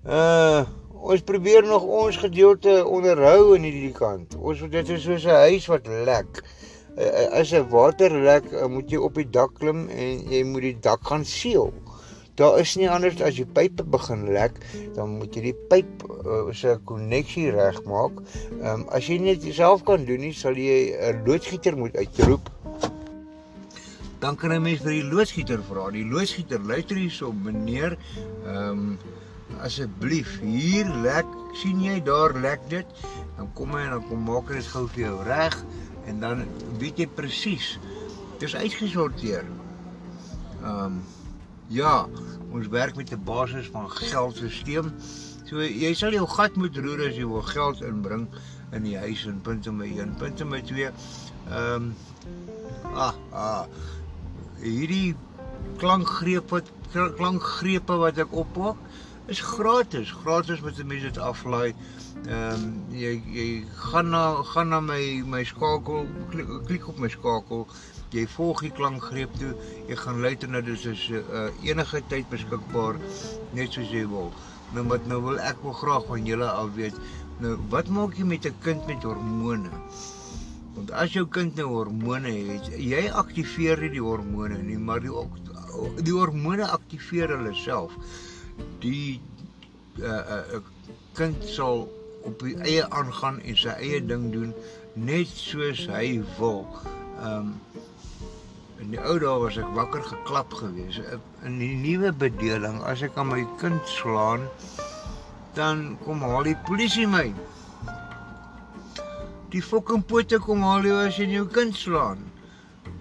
Uh 0.09 0.65
ons 0.99 1.21
probeer 1.23 1.63
nog 1.63 1.85
ons 1.85 2.17
gedeelte 2.17 2.81
onderhou 2.85 3.53
in 3.55 3.69
hierdie 3.69 3.93
kant. 3.93 4.33
Ons 4.35 4.65
dit 4.65 4.89
is 4.97 5.05
soos 5.05 5.29
'n 5.29 5.45
huis 5.45 5.69
wat 5.69 5.85
lek. 5.87 6.41
As 6.99 7.51
'n 7.53 7.69
water 7.69 8.11
lek, 8.11 8.51
eh, 8.51 8.67
moet 8.67 8.91
jy 8.91 8.97
op 8.97 9.15
die 9.15 9.29
dak 9.29 9.53
klim 9.59 9.87
en 9.87 10.25
jy 10.27 10.43
moet 10.43 10.61
die 10.61 10.79
dak 10.79 10.99
gaan 11.07 11.23
seël. 11.25 11.71
Daar 12.35 12.59
is 12.59 12.75
nie 12.75 12.89
anders 12.89 13.21
as 13.21 13.35
jy 13.35 13.45
pype 13.45 13.83
begin 13.83 14.25
lek, 14.33 14.59
dan 14.95 15.17
moet 15.19 15.35
jy 15.35 15.41
die 15.49 15.57
pyp 15.71 16.05
uh, 16.07 16.53
se 16.55 16.77
koneksie 16.87 17.49
regmaak. 17.51 18.21
Ehm 18.61 18.83
um, 18.83 18.85
as 18.95 19.07
jy 19.07 19.17
net 19.19 19.43
self 19.55 19.83
kan 19.83 20.05
doen 20.05 20.23
nie, 20.23 20.33
sal 20.33 20.55
jy 20.55 20.95
'n 20.95 21.23
loodgieter 21.27 21.75
moet 21.77 21.95
uitroep. 21.95 22.49
Dan 24.19 24.35
kan 24.35 24.53
'n 24.53 24.61
mens 24.61 24.79
vir 24.79 24.91
die 24.91 25.03
loodgieter 25.03 25.59
vra. 25.63 25.91
Die 25.91 26.05
loodgieter 26.05 26.59
luister 26.59 26.95
hierso, 26.95 27.31
meneer, 27.31 27.97
ehm 28.45 28.69
um, 28.69 28.97
asseblief, 29.59 30.39
hier 30.39 30.87
lek, 31.03 31.27
sien 31.53 31.81
jy 31.83 31.99
daar 32.03 32.39
lek 32.39 32.59
dit? 32.69 32.85
Dan 33.35 33.51
kom 33.53 33.75
hy 33.75 33.83
en 33.83 33.89
dan 33.89 34.07
kom 34.07 34.23
maak 34.23 34.47
dit 34.47 34.67
gou 34.67 34.87
vir 34.87 35.03
jou 35.03 35.23
reg 35.23 35.55
en 36.09 36.19
dan 36.23 36.43
weet 36.81 36.99
jy 37.03 37.07
presies 37.07 37.77
dis 38.41 38.55
uitgesorteer. 38.55 39.47
Ehm 40.63 40.85
um, 40.85 41.01
ja, 41.69 42.07
ons 42.49 42.67
werk 42.73 42.95
met 42.97 43.11
'n 43.13 43.23
basis 43.23 43.67
van 43.69 43.89
geldstelsel. 43.89 44.89
So 45.45 45.61
jy 45.61 45.93
sal 45.93 46.13
jou 46.13 46.25
gat 46.27 46.55
moet 46.55 46.77
roer 46.77 47.07
as 47.07 47.15
jy 47.15 47.27
wil 47.27 47.45
geld 47.45 47.81
inbring 47.81 48.27
in 48.71 48.83
die 48.83 48.97
huis 48.97 49.25
en 49.25 49.41
punt 49.41 49.67
om 49.67 49.81
1, 49.81 50.15
punt 50.17 50.41
om 50.41 50.55
2. 50.61 50.89
Ehm 51.49 51.73
um, 51.75 51.95
ah 52.95 53.13
ah 53.31 53.65
hierdie 54.61 55.15
klankgreep 55.77 56.49
wat 56.49 56.71
klankgrepe 56.91 57.95
wat 58.01 58.17
ek 58.17 58.33
oppak 58.33 58.77
is 59.29 59.41
gratis, 59.41 60.11
gratis 60.11 60.61
met 60.61 60.79
'n 60.79 60.87
mens 60.87 61.01
dit 61.01 61.17
aflaai. 61.17 61.73
Ehm 62.25 62.53
um, 62.53 62.83
jy 62.89 63.21
jy 63.37 63.47
gaan 63.75 64.09
na 64.09 64.23
gaan 64.51 64.69
na 64.69 64.79
my 64.79 65.21
my 65.25 65.43
skakel, 65.43 66.07
klik, 66.29 66.47
klik 66.65 66.87
op 66.87 66.97
my 66.99 67.09
skakel. 67.09 67.67
Jy 68.09 68.27
volg 68.27 68.61
die 68.61 68.71
klankgreep 68.71 69.33
toe. 69.37 69.53
Jy 69.87 69.95
gaan 69.95 70.21
luister 70.21 70.49
na 70.49 70.61
dit 70.61 70.85
is 70.85 71.09
uh, 71.09 71.47
enige 71.63 72.01
tyd 72.07 72.29
beskikbaar 72.29 72.95
net 73.53 73.71
soos 73.71 73.91
jy 73.91 74.07
wil. 74.07 74.31
Nou 74.73 74.87
wat 74.87 75.05
nou 75.05 75.21
wil 75.21 75.37
ek 75.39 75.61
wil 75.61 75.73
graag 75.73 76.05
van 76.07 76.25
julle 76.25 76.49
al 76.49 76.71
weet. 76.73 76.97
Nou 77.39 77.57
wat 77.69 77.87
maak 77.87 78.17
jy 78.17 78.25
met 78.25 78.45
'n 78.45 78.55
kind 78.61 78.87
met 78.87 79.03
hormone? 79.03 79.69
Want 80.73 80.91
as 80.91 81.13
jou 81.13 81.27
kind 81.27 81.55
nou 81.55 81.67
hormone 81.67 82.33
het, 82.49 82.65
jy 82.77 83.09
aktiveer 83.11 83.79
nie 83.79 83.89
die 83.89 84.01
hormone 84.01 84.57
nie, 84.57 84.77
maar 84.77 84.99
die 84.99 85.13
die 86.01 86.17
hormone 86.17 86.65
aktiveer 86.65 87.29
hulle 87.37 87.53
self 87.53 87.93
die 88.83 89.21
uh 90.01 90.39
uh 90.55 90.61
kind 91.17 91.43
sal 91.43 91.87
op 92.27 92.43
sy 92.43 92.55
eie 92.63 92.85
aangaan 92.95 93.39
en 93.43 93.57
sy 93.57 93.73
eie 93.79 93.99
ding 94.05 94.29
doen 94.33 94.53
net 94.93 95.31
soos 95.31 95.85
hy 95.91 96.19
wil. 96.39 96.65
Um 97.23 97.55
in 98.79 98.93
die 98.93 99.01
ou 99.03 99.17
dae 99.19 99.35
was 99.41 99.57
ek 99.59 99.71
wakker 99.75 100.03
geklap 100.07 100.53
gewees. 100.55 101.01
In 101.43 101.57
die 101.59 101.75
nuwe 101.75 102.13
bedeling 102.15 102.79
as 102.87 103.03
ek 103.03 103.17
aan 103.19 103.27
my 103.33 103.41
kind 103.59 103.83
slaan, 103.91 104.45
dan 105.57 105.97
kom 106.05 106.23
haal 106.23 106.47
die 106.47 106.55
polisie 106.67 107.07
my. 107.09 107.27
Die 109.51 109.63
fucking 109.65 110.05
pote 110.07 110.39
kom 110.39 110.63
haal 110.63 110.87
jou 110.87 110.95
as 111.01 111.19
jy 111.19 111.27
jou 111.33 111.47
kind 111.51 111.75
slaan. 111.75 112.23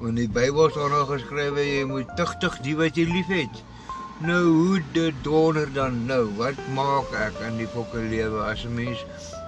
Want 0.01 0.19
die 0.19 0.29
Bybel 0.31 0.71
staan 0.75 0.91
nog 0.95 1.13
geskrywe 1.13 1.63
jy 1.63 1.87
moet 1.87 2.11
tugtig 2.19 2.59
die 2.67 2.75
wat 2.79 2.99
jy 2.99 3.07
liefhet. 3.13 3.63
Nou 4.19 4.45
hoe 4.47 4.83
dit 4.93 5.15
donder 5.23 5.73
dan 5.73 6.07
nou? 6.07 6.25
Wat 6.35 6.59
maak 6.75 7.13
ek 7.15 7.37
in 7.47 7.61
die 7.61 7.69
fokke 7.71 8.01
lewe 8.03 8.41
as 8.43 8.65
'n 8.67 8.75
mens 8.75 9.05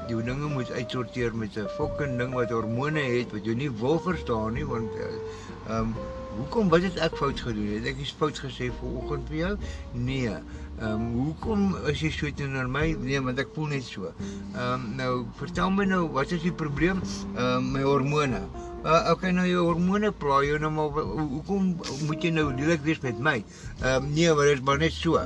jou 0.07 0.23
dinge 0.23 0.47
moet 0.47 0.71
uitsorteer 0.71 1.35
met 1.35 1.59
'n 1.59 1.67
fokke 1.77 2.07
ding 2.19 2.35
wat 2.35 2.51
hormone 2.55 3.03
het 3.03 3.33
wat 3.33 3.45
jy 3.45 3.55
nie 3.55 3.71
wil 3.71 3.99
verstaan 3.99 4.55
nie 4.55 4.67
want 4.67 4.95
eh, 4.95 5.19
ehm 5.67 5.91
um, 5.91 5.95
hoekom 6.37 6.69
wat 6.69 6.83
het 6.83 6.97
ek 6.97 7.17
fout 7.17 7.41
gedoen? 7.41 7.67
Het 7.75 7.87
ek 7.87 7.99
iets 7.99 8.15
fout 8.19 8.39
gesê 8.39 8.71
vanoggend 8.79 9.29
vir 9.29 9.37
jou? 9.37 9.57
Nee. 9.93 10.39
Ehm 10.79 10.93
um, 10.93 11.13
hoekom 11.25 11.77
is 11.91 12.01
jy 12.01 12.11
so 12.11 12.31
teenoor 12.31 12.69
my? 12.69 12.97
Nee, 13.01 13.21
want 13.21 13.39
ek 13.39 13.51
voel 13.55 13.67
net 13.75 13.83
so. 13.83 14.15
Ehm 14.55 14.73
um, 14.73 14.95
nou 14.97 15.25
vertel 15.43 15.71
my 15.71 15.85
nou 15.85 16.07
wat 16.15 16.31
is 16.31 16.43
die 16.43 16.53
probleem? 16.53 17.03
Ehm 17.35 17.57
um, 17.57 17.73
my 17.73 17.83
hormone. 17.83 18.47
Uh, 18.81 19.11
okay 19.13 19.29
nou 19.37 19.45
jou 19.45 19.67
hormone 19.67 20.09
pla 20.17 20.39
jy 20.41 20.57
nou 20.57 20.71
maar 20.73 21.03
hoekom 21.05 21.75
moet 22.09 22.23
jy 22.25 22.31
nou 22.33 22.47
lelik 22.57 22.81
wees 22.87 23.01
met 23.05 23.19
my? 23.21 23.35
Ehm 23.83 24.07
um, 24.07 24.13
nee, 24.15 24.33
maar 24.33 24.47
dit 24.49 24.57
is 24.57 24.63
maar 24.65 24.79
net 24.81 24.95
so. 24.97 25.21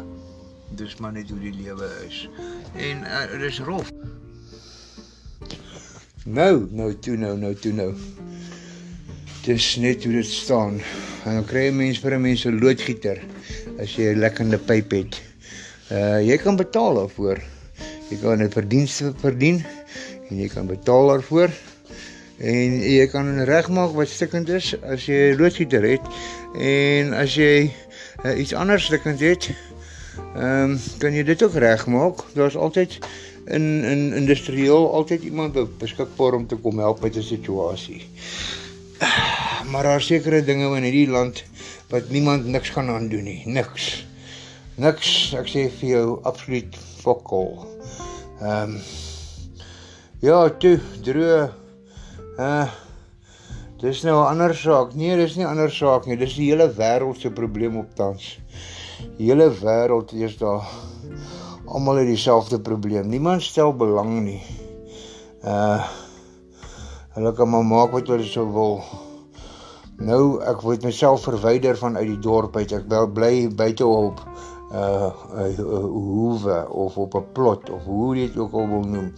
Dis 0.75 0.97
maar 0.99 1.13
net 1.15 1.31
hoe 1.31 1.39
die 1.39 1.53
lewe 1.55 1.87
is. 2.03 2.25
En 2.75 3.05
uh, 3.07 3.21
dit 3.31 3.45
is 3.47 3.61
rof. 3.63 3.93
Nou, 6.25 6.67
nou 6.73 6.89
toe 6.99 7.15
nou, 7.21 7.37
nou 7.39 7.53
toe 7.55 7.73
nou. 7.73 7.93
Dis 9.45 9.69
net 9.77 10.03
hoe 10.03 10.17
dit 10.17 10.27
staan. 10.27 10.81
En 11.23 11.39
dan 11.39 11.47
kry 11.47 11.69
jy 11.69 11.77
mense 11.79 12.03
vir 12.03 12.17
'n 12.19 12.25
mens 12.25 12.43
'n 12.45 12.59
loodgieter 12.59 13.23
as 13.79 13.95
jy 13.95 14.11
'n 14.15 14.19
lekkende 14.19 14.59
pyp 14.59 14.91
het. 14.99 15.21
Uh 15.95 16.19
jy 16.27 16.41
kan 16.43 16.59
betaal 16.59 16.99
daarvoor. 16.99 17.39
Jy 18.11 18.19
kan 18.19 18.43
'n 18.43 18.51
verdienste 18.51 19.15
verdien 19.23 19.63
en 20.31 20.37
jy 20.43 20.49
kan 20.49 20.67
betaal 20.67 21.15
daarvoor. 21.15 21.55
En 22.39 22.81
jy 22.83 23.07
kan 23.13 23.29
regmaak 23.47 23.93
wat 23.95 24.11
stukkend 24.11 24.49
is 24.51 24.73
as 24.83 25.07
jy 25.07 25.35
loodgieter 25.39 25.85
het 25.87 26.07
en 26.59 27.13
as 27.15 27.37
jy 27.39 27.71
uh, 28.25 28.35
iets 28.35 28.55
anders 28.59 28.89
stukkend 28.91 29.23
het, 29.23 29.51
ehm 30.35 30.75
um, 30.75 30.79
kan 30.99 31.15
jy 31.15 31.23
dit 31.23 31.43
ook 31.43 31.55
regmaak. 31.63 32.25
Daar's 32.35 32.57
altyd 32.57 32.99
in 33.47 33.85
in 33.85 34.13
industrieel 34.19 34.91
altyd 34.93 35.23
iemand 35.23 35.79
beskikbaar 35.79 36.35
om 36.35 36.47
te 36.47 36.57
kom 36.57 36.79
help 36.79 37.01
met 37.01 37.17
'n 37.17 37.23
situasie. 37.23 38.03
Maar 39.71 39.83
daar 39.83 40.01
sekerre 40.01 40.45
dinge 40.45 40.77
in 40.77 40.83
hierdie 40.83 41.09
land 41.09 41.45
wat 41.89 42.11
niemand 42.11 42.47
niks 42.47 42.71
gaan 42.71 42.91
aan 42.91 43.09
doen 43.09 43.25
nie. 43.25 43.43
Niks. 43.47 44.07
Niks. 44.75 45.33
Ek 45.35 45.49
sê 45.49 45.71
vir 45.71 45.89
jou 45.89 46.19
absoluut 46.23 46.77
fokol. 47.03 47.67
Ehm 48.41 48.75
um, 48.75 48.81
Ja, 50.25 50.49
toe, 50.49 50.79
droë. 51.05 51.64
Uh 52.39 52.67
Dis 53.79 54.03
nou 54.03 54.17
'n 54.23 54.27
ander 54.27 54.55
saak. 54.55 54.95
Nee, 54.95 55.17
dis 55.17 55.35
nie 55.37 55.45
'n 55.45 55.49
ander 55.49 55.71
saak 55.71 56.07
nie. 56.07 56.17
Dis 56.17 56.35
die 56.35 56.51
hele 56.51 56.69
wêreld 56.73 57.21
se 57.21 57.31
probleem 57.31 57.77
op 57.77 57.95
tans. 57.95 58.39
Die 59.19 59.29
hele 59.31 59.51
wêreld 59.51 60.13
is 60.13 60.37
daar 60.39 60.65
almal 61.67 61.97
het 61.97 62.07
dieselfde 62.07 62.61
probleem. 62.61 63.09
Niemand 63.09 63.43
stel 63.43 63.77
belang 63.77 64.23
nie. 64.23 64.43
Uh 65.45 65.85
hulle 67.15 67.33
kan 67.33 67.49
maar 67.49 67.65
maak 67.65 67.93
wat 67.93 68.09
hulle 68.09 68.25
sou 68.25 68.53
wil. 68.53 68.83
Nou 69.99 70.43
ek 70.43 70.63
word 70.63 70.83
myself 70.83 71.23
verwyder 71.23 71.77
van 71.77 71.97
uit 71.97 72.07
die 72.07 72.19
dorp 72.19 72.57
uit. 72.57 72.73
Ek 72.73 72.89
bly 73.15 73.49
buite 73.55 73.87
op 73.87 74.25
uh 74.73 75.13
'n 75.39 75.55
hoewe 75.93 76.71
of 76.71 76.97
op 76.99 77.15
'n 77.15 77.33
plot 77.33 77.71
of 77.71 77.85
hoe 77.85 78.15
dit 78.15 78.37
ook 78.37 78.53
al 78.53 78.69
wil 78.69 78.83
noem. 78.83 79.13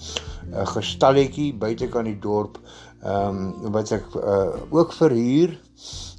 'n 0.51 0.67
gestalletjie 0.67 1.55
buite 1.55 1.89
kan 1.89 2.05
die 2.05 2.19
dorp 2.19 2.59
ehm 3.07 3.39
um, 3.65 3.73
wat 3.73 3.93
ek 3.95 4.15
uh, 4.19 4.59
ook 4.71 4.93
verhuur. 4.93 5.55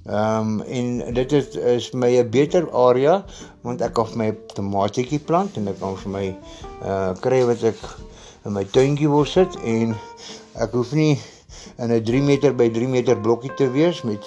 Ehm 0.07 0.59
um, 0.59 0.61
en 0.61 1.13
dit 1.13 1.31
is 1.31 1.47
is 1.55 1.91
my 1.91 2.11
'n 2.17 2.29
beter 2.29 2.69
area 2.71 3.25
want 3.61 3.81
ek 3.81 3.93
kan 3.93 4.07
my 4.15 4.31
tomatietjie 4.55 5.19
plant 5.19 5.57
en 5.57 5.67
ek 5.67 5.79
kan 5.79 5.97
vir 6.03 6.11
my 6.11 6.27
uh 6.83 7.11
kry 7.19 7.41
wat 7.45 7.63
ek 7.63 7.81
in 8.45 8.53
my 8.53 8.63
tuintjie 8.63 9.09
wil 9.09 9.25
sit 9.25 9.57
en 9.63 9.95
ek 10.55 10.71
hoef 10.71 10.93
nie 10.95 11.19
in 11.77 11.91
'n 11.91 12.03
3 12.03 12.21
meter 12.21 12.55
by 12.55 12.69
3 12.69 12.87
meter 12.87 13.19
blokkie 13.19 13.53
te 13.59 13.67
wees 13.71 14.01
met 14.03 14.23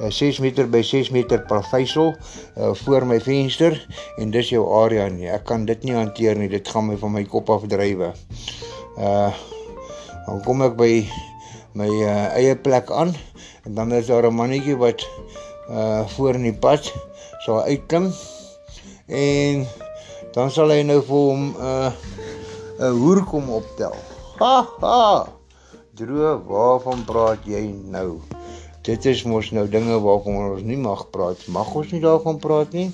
'n 0.00 0.08
uh, 0.08 0.10
6 0.10 0.40
meter 0.40 0.66
by 0.66 0.82
6 0.82 1.10
meter 1.10 1.44
plaveisel 1.50 2.16
uh, 2.56 2.74
voor 2.74 3.06
my 3.06 3.20
venster 3.20 3.76
en 4.16 4.30
dis 4.30 4.48
jou 4.48 4.64
area 4.82 5.08
nie. 5.08 5.28
Ek 5.28 5.44
kan 5.44 5.64
dit 5.64 5.84
nie 5.84 5.94
hanteer 5.94 6.36
nie. 6.38 6.48
Dit 6.48 6.68
gaan 6.68 6.86
my 6.86 6.96
van 6.96 7.12
my 7.12 7.24
kop 7.24 7.50
af 7.50 7.66
drywe. 7.66 8.12
Uh 8.96 9.32
dan 10.26 10.42
kom 10.44 10.62
ek 10.62 10.74
by 10.76 11.08
my 11.78 11.88
uh, 11.88 12.34
eie 12.34 12.56
plek 12.58 12.90
aan 12.90 13.14
en 13.64 13.74
dan 13.78 13.92
is 13.92 14.10
daar 14.10 14.26
'n 14.26 14.34
mannetjie 14.34 14.76
wat 14.76 15.06
uh 15.70 16.02
voor 16.14 16.34
in 16.34 16.48
die 16.48 16.58
pad 16.66 16.92
sal 17.44 17.62
uitklim 17.62 18.12
en 19.06 19.66
dan 20.34 20.50
sal 20.50 20.70
hy 20.74 20.82
nou 20.82 21.00
vir 21.02 21.20
hom 21.30 21.42
'n 21.48 21.54
uh, 21.60 21.92
'n 22.78 22.98
hoer 23.02 23.24
kom 23.24 23.50
optel. 23.50 23.94
Ha 24.38 24.66
ha. 24.80 25.26
Droog, 25.98 26.42
waarvan 26.46 27.04
praat 27.04 27.46
jy 27.46 27.64
nou? 27.90 28.20
Dit 28.86 29.04
is 29.04 29.24
mos 29.26 29.50
nou 29.50 29.64
dinge 29.68 29.96
waarvan 30.00 30.36
ons 30.52 30.62
nie 30.62 30.78
mag 30.78 31.10
praat. 31.10 31.42
Mag 31.50 31.74
ons 31.74 31.90
nie 31.90 32.00
daarvan 32.00 32.38
praat 32.38 32.72
nie? 32.72 32.86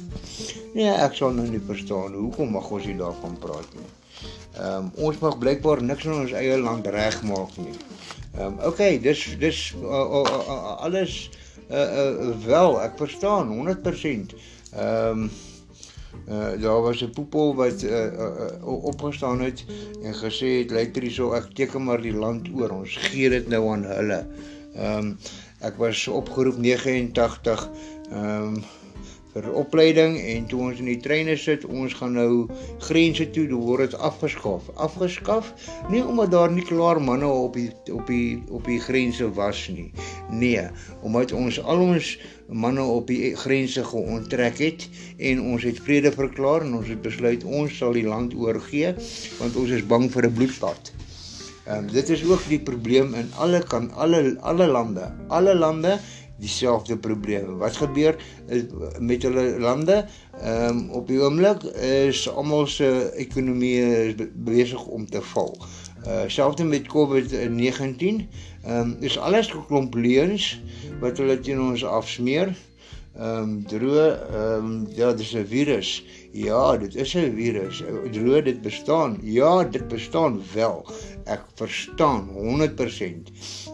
Nee, 0.74 0.88
ek 0.88 1.12
sal 1.18 1.36
nou 1.36 1.44
nie 1.46 1.60
verstaan 1.60 2.16
hoekom 2.16 2.56
mag 2.56 2.70
ons 2.70 2.86
nie 2.88 2.96
daarvan 2.96 3.36
praat 3.44 3.68
nie. 3.76 3.90
Ehm 4.56 4.88
um, 4.88 4.90
ons 5.10 5.20
mag 5.20 5.36
blykbaar 5.38 5.82
niks 5.82 6.08
in 6.08 6.16
ons 6.22 6.32
eie 6.32 6.56
land 6.58 6.86
regmaak 6.86 7.56
nie. 7.60 7.76
Ehm 8.34 8.46
um, 8.46 8.58
okay, 8.66 8.98
dis 9.00 9.36
dis 9.38 9.74
uh, 9.82 9.88
uh, 9.88 10.22
uh, 10.22 10.76
alles 10.82 11.30
uh, 11.70 11.78
uh, 11.78 12.36
wel, 12.46 12.80
ek 12.82 12.98
verstaan 12.98 13.52
100%. 13.54 14.38
Ehm 14.74 15.26
um, 15.26 15.30
Uh, 16.28 16.60
daar 16.60 16.80
was 16.82 17.02
'n 17.02 17.10
poepel 17.10 17.54
wat 17.54 17.82
uh, 17.82 18.04
uh, 18.12 18.84
opgestaan 18.84 19.40
het 19.40 19.64
en 20.02 20.14
gesê 20.14 20.46
het 20.62 20.70
luister 20.70 21.02
hierso 21.02 21.32
ek 21.32 21.50
teken 21.52 21.84
maar 21.84 22.00
die 22.00 22.14
land 22.14 22.48
oor 22.54 22.70
ons 22.70 22.96
gee 22.96 23.28
dit 23.28 23.48
nou 23.48 23.68
aan 23.72 23.84
hulle. 23.84 24.26
Ehm 24.74 24.96
um, 24.98 25.18
ek 25.60 25.76
was 25.76 26.06
opgeroep 26.08 26.56
89 26.56 27.68
ehm 28.10 28.54
um, 28.54 28.64
vir 29.34 29.48
opleiding 29.58 30.16
en 30.20 30.46
toe 30.50 30.60
ons 30.68 30.80
in 30.82 30.88
die 30.90 31.00
treine 31.02 31.34
sit, 31.40 31.64
ons 31.66 31.94
gaan 31.98 32.14
nou 32.18 32.46
grense 32.86 33.26
toe, 33.34 33.46
dan 33.50 33.62
word 33.66 33.88
dit 33.88 33.96
afgeskaf. 34.08 34.68
Afgeskaf 34.86 35.50
nie 35.90 36.02
omdat 36.04 36.32
daar 36.34 36.52
nie 36.54 36.64
klaar 36.66 37.00
manne 37.02 37.26
op 37.26 37.58
die 37.58 37.68
op 37.92 38.06
die 38.10 38.40
op 38.54 38.64
die 38.70 38.80
grense 38.80 39.28
was 39.38 39.66
nie. 39.74 39.90
Nee, 40.30 40.68
omdat 41.02 41.34
ons 41.34 41.60
al 41.62 41.82
ons 41.82 42.14
manne 42.48 42.82
op 42.82 43.08
die 43.10 43.34
grense 43.40 43.84
geonttrek 43.90 44.60
het 44.62 44.88
en 45.18 45.42
ons 45.54 45.64
het 45.66 45.80
vrede 45.82 46.12
verklaar 46.14 46.66
en 46.66 46.78
ons 46.80 46.90
het 46.92 47.02
besluit 47.02 47.44
ons 47.44 47.78
sal 47.78 47.96
die 47.96 48.06
land 48.06 48.36
oorgee 48.38 48.94
want 49.40 49.56
ons 49.58 49.74
is 49.74 49.86
bang 49.94 50.10
vir 50.12 50.30
'n 50.30 50.36
bloedbad. 50.38 50.94
Ehm 51.64 51.78
um, 51.78 51.86
dit 51.88 52.08
is 52.12 52.22
ook 52.28 52.42
die 52.48 52.60
probleem 52.60 53.14
in 53.16 53.30
alle 53.40 53.62
kan 53.64 53.88
alle 53.92 54.36
alle 54.40 54.66
lande. 54.68 55.06
Alle 55.28 55.54
lande 55.54 55.98
dieselfde 56.36 56.96
probleme. 56.96 57.56
Wat 57.56 57.76
gebeur 57.76 58.16
met 58.98 59.22
hulle 59.22 59.58
lande? 59.60 60.04
Ehm 60.40 60.68
um, 60.68 60.90
op 60.90 61.06
die 61.08 61.20
oomblik 61.22 61.62
is 61.86 62.28
almal 62.30 62.66
se 62.66 63.10
ekonomie 63.16 64.14
besig 64.34 64.84
om 64.86 65.06
te 65.06 65.22
val. 65.22 65.54
Uh 66.06 66.24
selfs 66.26 66.62
met 66.62 66.90
COVID-19, 66.90 68.26
ehm 68.64 68.80
um, 68.80 68.96
is 69.00 69.18
alles 69.18 69.50
geklomp 69.50 69.94
leuns 69.94 70.60
wat 71.00 71.18
hulle 71.18 71.40
teen 71.40 71.60
ons 71.60 71.84
afsmeer. 71.84 72.54
Ehm 73.14 73.42
um, 73.42 73.50
droë 73.70 74.06
ehm 74.10 74.64
um, 74.66 74.86
ja, 74.98 75.12
dis 75.14 75.34
'n 75.38 75.46
virus. 75.46 76.04
Ja, 76.32 76.76
dit 76.76 76.94
is 76.94 77.14
'n 77.14 77.34
virus. 77.36 77.82
Droë 78.12 78.42
dit 78.42 78.62
bestaan. 78.62 79.18
Ja, 79.22 79.64
dit 79.64 79.88
bestaan 79.88 80.42
wel. 80.54 80.86
Ek 81.24 81.44
verstaan 81.54 82.28
100% 82.34 83.30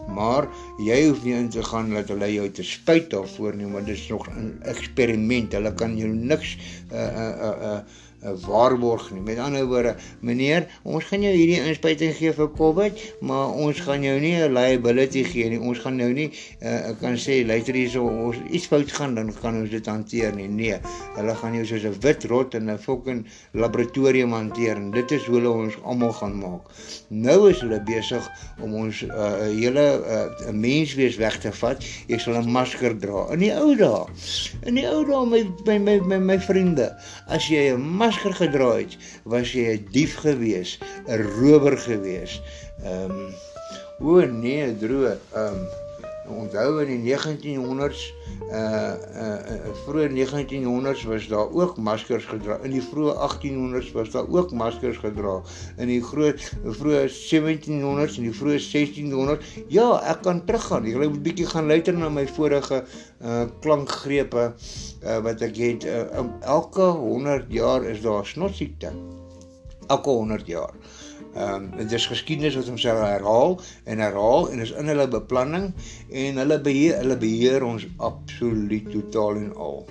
maar 0.07 0.47
jy 0.77 1.07
hoef 1.07 1.23
nie 1.23 1.33
in 1.37 1.49
te 1.49 1.63
gaan 1.63 1.89
dat 1.93 2.07
hulle 2.13 2.33
jou 2.33 2.47
te 2.49 2.63
spuit 2.63 3.09
daarvoor 3.09 3.55
nie 3.55 3.69
want 3.71 3.85
dit 3.85 3.95
is 3.95 4.07
nog 4.09 4.27
'n 4.29 4.59
eksperiment 4.73 5.53
hulle 5.53 5.73
kan 5.73 5.97
jou 5.97 6.09
niks 6.09 6.57
uh 6.91 6.97
uh 6.97 7.33
uh, 7.49 7.57
uh 7.71 7.79
waarborg 8.21 9.11
nie. 9.11 9.21
Met 9.21 9.37
ander 9.37 9.65
woorde, 9.65 9.95
meneer, 10.19 10.67
ons 10.83 11.05
gaan 11.09 11.23
jou 11.25 11.31
hierdie 11.33 11.61
inspuiting 11.65 12.13
gee 12.15 12.33
vir 12.37 12.49
COVID, 12.57 13.01
maar 13.25 13.53
ons 13.65 13.79
gaan 13.81 14.03
jou 14.03 14.17
nie 14.19 14.35
'n 14.37 14.53
liability 14.53 15.23
gee 15.23 15.49
nie. 15.49 15.59
Ons 15.59 15.79
gaan 15.79 15.95
nou 15.95 16.11
nie 16.13 16.29
uh, 16.61 16.93
kan 17.01 17.17
sê 17.17 17.45
luister 17.45 17.73
hier 17.73 17.89
so 17.89 18.05
ons 18.05 18.37
iets 18.49 18.67
fout 18.67 18.91
gaan 18.91 19.15
dan 19.15 19.33
kan 19.41 19.57
ons 19.61 19.69
dit 19.69 19.85
hanteer 19.85 20.35
nie. 20.35 20.47
Nee, 20.47 20.77
hulle 21.15 21.35
gaan 21.35 21.55
jou 21.55 21.65
soos 21.65 21.83
'n 21.83 21.99
wit 22.01 22.23
rot 22.25 22.53
in 22.53 22.69
'n 22.69 22.77
fucking 22.77 23.25
laboratorium 23.53 24.33
hanteer 24.33 24.75
en 24.75 24.91
dit 24.91 25.11
is 25.11 25.25
hoe 25.25 25.35
hulle 25.35 25.49
ons 25.49 25.77
almal 25.83 26.13
gaan 26.13 26.37
maak. 26.37 26.69
Nou 27.09 27.49
is 27.49 27.61
hulle 27.61 27.81
besig 27.81 28.29
om 28.61 28.73
ons 28.73 29.01
'n 29.01 29.09
uh, 29.09 29.49
hele 29.49 29.87
'n 29.97 30.49
uh, 30.49 30.51
menswees 30.53 31.17
weg 31.17 31.39
te 31.39 31.51
vat. 31.51 31.83
Jy 32.07 32.17
sal 32.17 32.37
'n 32.37 32.51
masker 32.51 32.97
dra. 32.99 33.27
In 33.33 33.39
die 33.39 33.53
ou 33.53 33.75
dae. 33.75 34.05
In 34.65 34.75
die 34.75 34.87
ou 34.87 35.05
dae 35.05 35.25
my 35.25 35.77
my 35.79 35.99
my, 35.99 36.17
my 36.17 36.39
vriende, 36.39 36.91
as 37.27 37.47
jy 37.47 37.73
'n 37.73 37.81
masker 38.11 38.33
gedra 38.35 38.71
het, 38.75 38.97
was 39.23 39.53
jy 39.55 39.77
'n 39.77 39.87
dief 39.95 40.17
gewees, 40.19 40.79
'n 41.07 41.21
rower 41.39 41.77
gewees. 41.77 42.41
Ehm 42.83 43.11
um, 43.11 43.31
o 43.99 44.25
nee, 44.25 44.67
droog. 44.77 45.19
Ehm 45.31 45.55
um, 45.55 45.67
onthou 46.29 46.81
in 46.83 47.01
die 47.01 47.15
1900s 47.15 48.01
uh 48.51 48.57
uh, 48.57 49.27
uh 49.53 49.73
vroeë 49.85 50.09
1900s 50.13 51.05
was 51.09 51.27
daar 51.31 51.49
ook 51.49 51.77
maskers 51.77 52.25
gedra. 52.29 52.59
In 52.65 52.75
die 52.75 52.83
vroeë 52.83 53.15
1800s 53.27 53.91
was 53.95 54.11
daar 54.13 54.29
ook 54.29 54.51
maskers 54.51 54.97
gedra. 55.01 55.39
In 55.77 55.87
die 55.87 56.01
groot 56.03 56.43
vroeë 56.63 57.03
1700s 57.09 58.19
en 58.19 58.27
die 58.27 58.35
vroeë 58.37 58.59
1600s. 58.65 59.53
Ja, 59.73 59.87
ek 60.13 60.23
kan 60.27 60.43
teruggaan. 60.45 60.85
Ek 60.85 60.99
wil 61.01 61.09
'n 61.09 61.23
bietjie 61.25 61.47
gaan 61.49 61.67
luister 61.67 61.93
na 61.97 62.09
my 62.09 62.27
vorige 62.27 62.83
uh 63.21 63.45
klankgrepe 63.61 64.53
uh 65.03 65.19
wat 65.25 65.41
ek 65.41 65.57
het 65.57 65.85
uh, 65.85 66.25
elke 66.41 66.85
100 67.01 67.45
jaar 67.49 67.83
is 67.83 68.01
daar 68.01 68.25
snotsiekte. 68.25 68.93
Elke 69.87 70.09
100 70.09 70.47
jaar. 70.47 70.73
Ehm 71.31 71.53
um, 71.53 71.67
dit 71.77 71.91
is 71.95 72.05
geskiedenis 72.11 72.55
wat 72.59 72.67
homself 72.67 72.99
herhaal 72.99 73.53
en 73.83 73.99
herhaal 74.03 74.49
en 74.51 74.59
is 74.59 74.73
in 74.75 74.91
hulle 74.91 75.07
beplanning 75.07 75.69
en 76.23 76.41
hulle 76.43 76.57
beheer 76.61 76.97
hulle 76.99 77.15
beheer 77.21 77.63
ons 77.63 77.85
absoluut 77.97 78.89
totaal 78.91 79.39
en 79.39 79.53
al. 79.55 79.85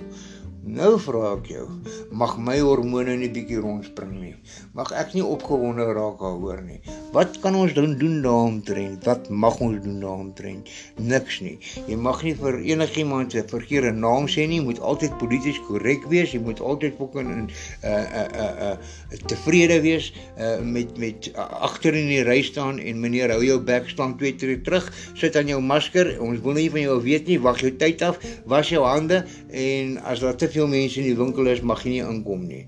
Nou 0.61 0.91
vra 1.01 1.31
ek 1.39 1.47
jou, 1.55 1.65
mag 2.13 2.35
my 2.37 2.59
hormone 2.61 3.15
nie 3.17 3.31
bietjie 3.33 3.57
rondspring 3.63 4.11
nie. 4.19 4.35
Mag 4.77 4.93
ek 4.93 5.15
nie 5.17 5.25
opgewonde 5.25 5.87
raak 5.97 6.21
daaroor 6.21 6.61
nie. 6.61 6.77
Wat 7.11 7.39
kan 7.43 7.55
ons 7.59 7.73
dan 7.75 7.97
doen 7.99 8.21
daaromtrent? 8.23 9.03
Wat 9.03 9.29
mag 9.29 9.57
ons 9.59 9.81
doen 9.83 9.99
daaromtrent? 9.99 10.69
Niks 10.95 11.41
nie. 11.43 11.57
Jy 11.89 11.97
mag 11.99 12.21
nie 12.23 12.31
vir 12.39 12.61
enigiemand 12.63 13.35
'n 13.35 13.49
verkeerde 13.51 13.91
naam 13.91 14.29
sê 14.31 14.45
nie. 14.47 14.59
Jy 14.61 14.63
moet 14.63 14.79
altyd 14.79 15.17
polities 15.17 15.59
korrek 15.67 16.05
wees. 16.07 16.31
Jy 16.31 16.39
moet 16.39 16.61
altyd 16.61 16.95
fucking 16.95 17.31
in 17.31 17.49
uh 17.83 17.89
uh 17.91 18.27
uh, 18.43 18.69
uh 18.69 19.17
tevrede 19.27 19.81
wees 19.81 20.13
uh 20.39 20.61
met 20.63 20.97
met 20.97 21.27
uh, 21.35 21.47
agter 21.67 21.93
in 21.93 22.07
die 22.07 22.23
ry 22.23 22.41
staan 22.41 22.79
en 22.79 22.99
meneer 22.99 23.29
hou 23.29 23.43
jou 23.43 23.59
bek 23.59 23.89
staan 23.89 24.15
twee 24.17 24.35
tree 24.35 24.61
terug. 24.61 24.87
Sit 25.13 25.35
aan 25.35 25.47
jou 25.47 25.61
masker. 25.61 26.15
Ons 26.21 26.39
wil 26.39 26.53
nie 26.53 26.71
van 26.71 26.81
jou 26.81 27.01
weet 27.01 27.27
nie. 27.27 27.39
Wag 27.39 27.59
jou 27.59 27.75
tyd 27.75 28.01
af. 28.01 28.19
Was 28.45 28.69
jou 28.69 28.85
hande 28.87 29.25
en 29.51 29.97
as 29.97 30.19
daar 30.19 30.35
te 30.35 30.47
veel 30.47 30.67
mense 30.67 30.99
in 30.99 31.11
die 31.11 31.17
winkel 31.17 31.47
is, 31.47 31.61
mag 31.61 31.83
jy 31.83 31.89
nie 31.89 32.07
inkom 32.07 32.47
nie. 32.47 32.67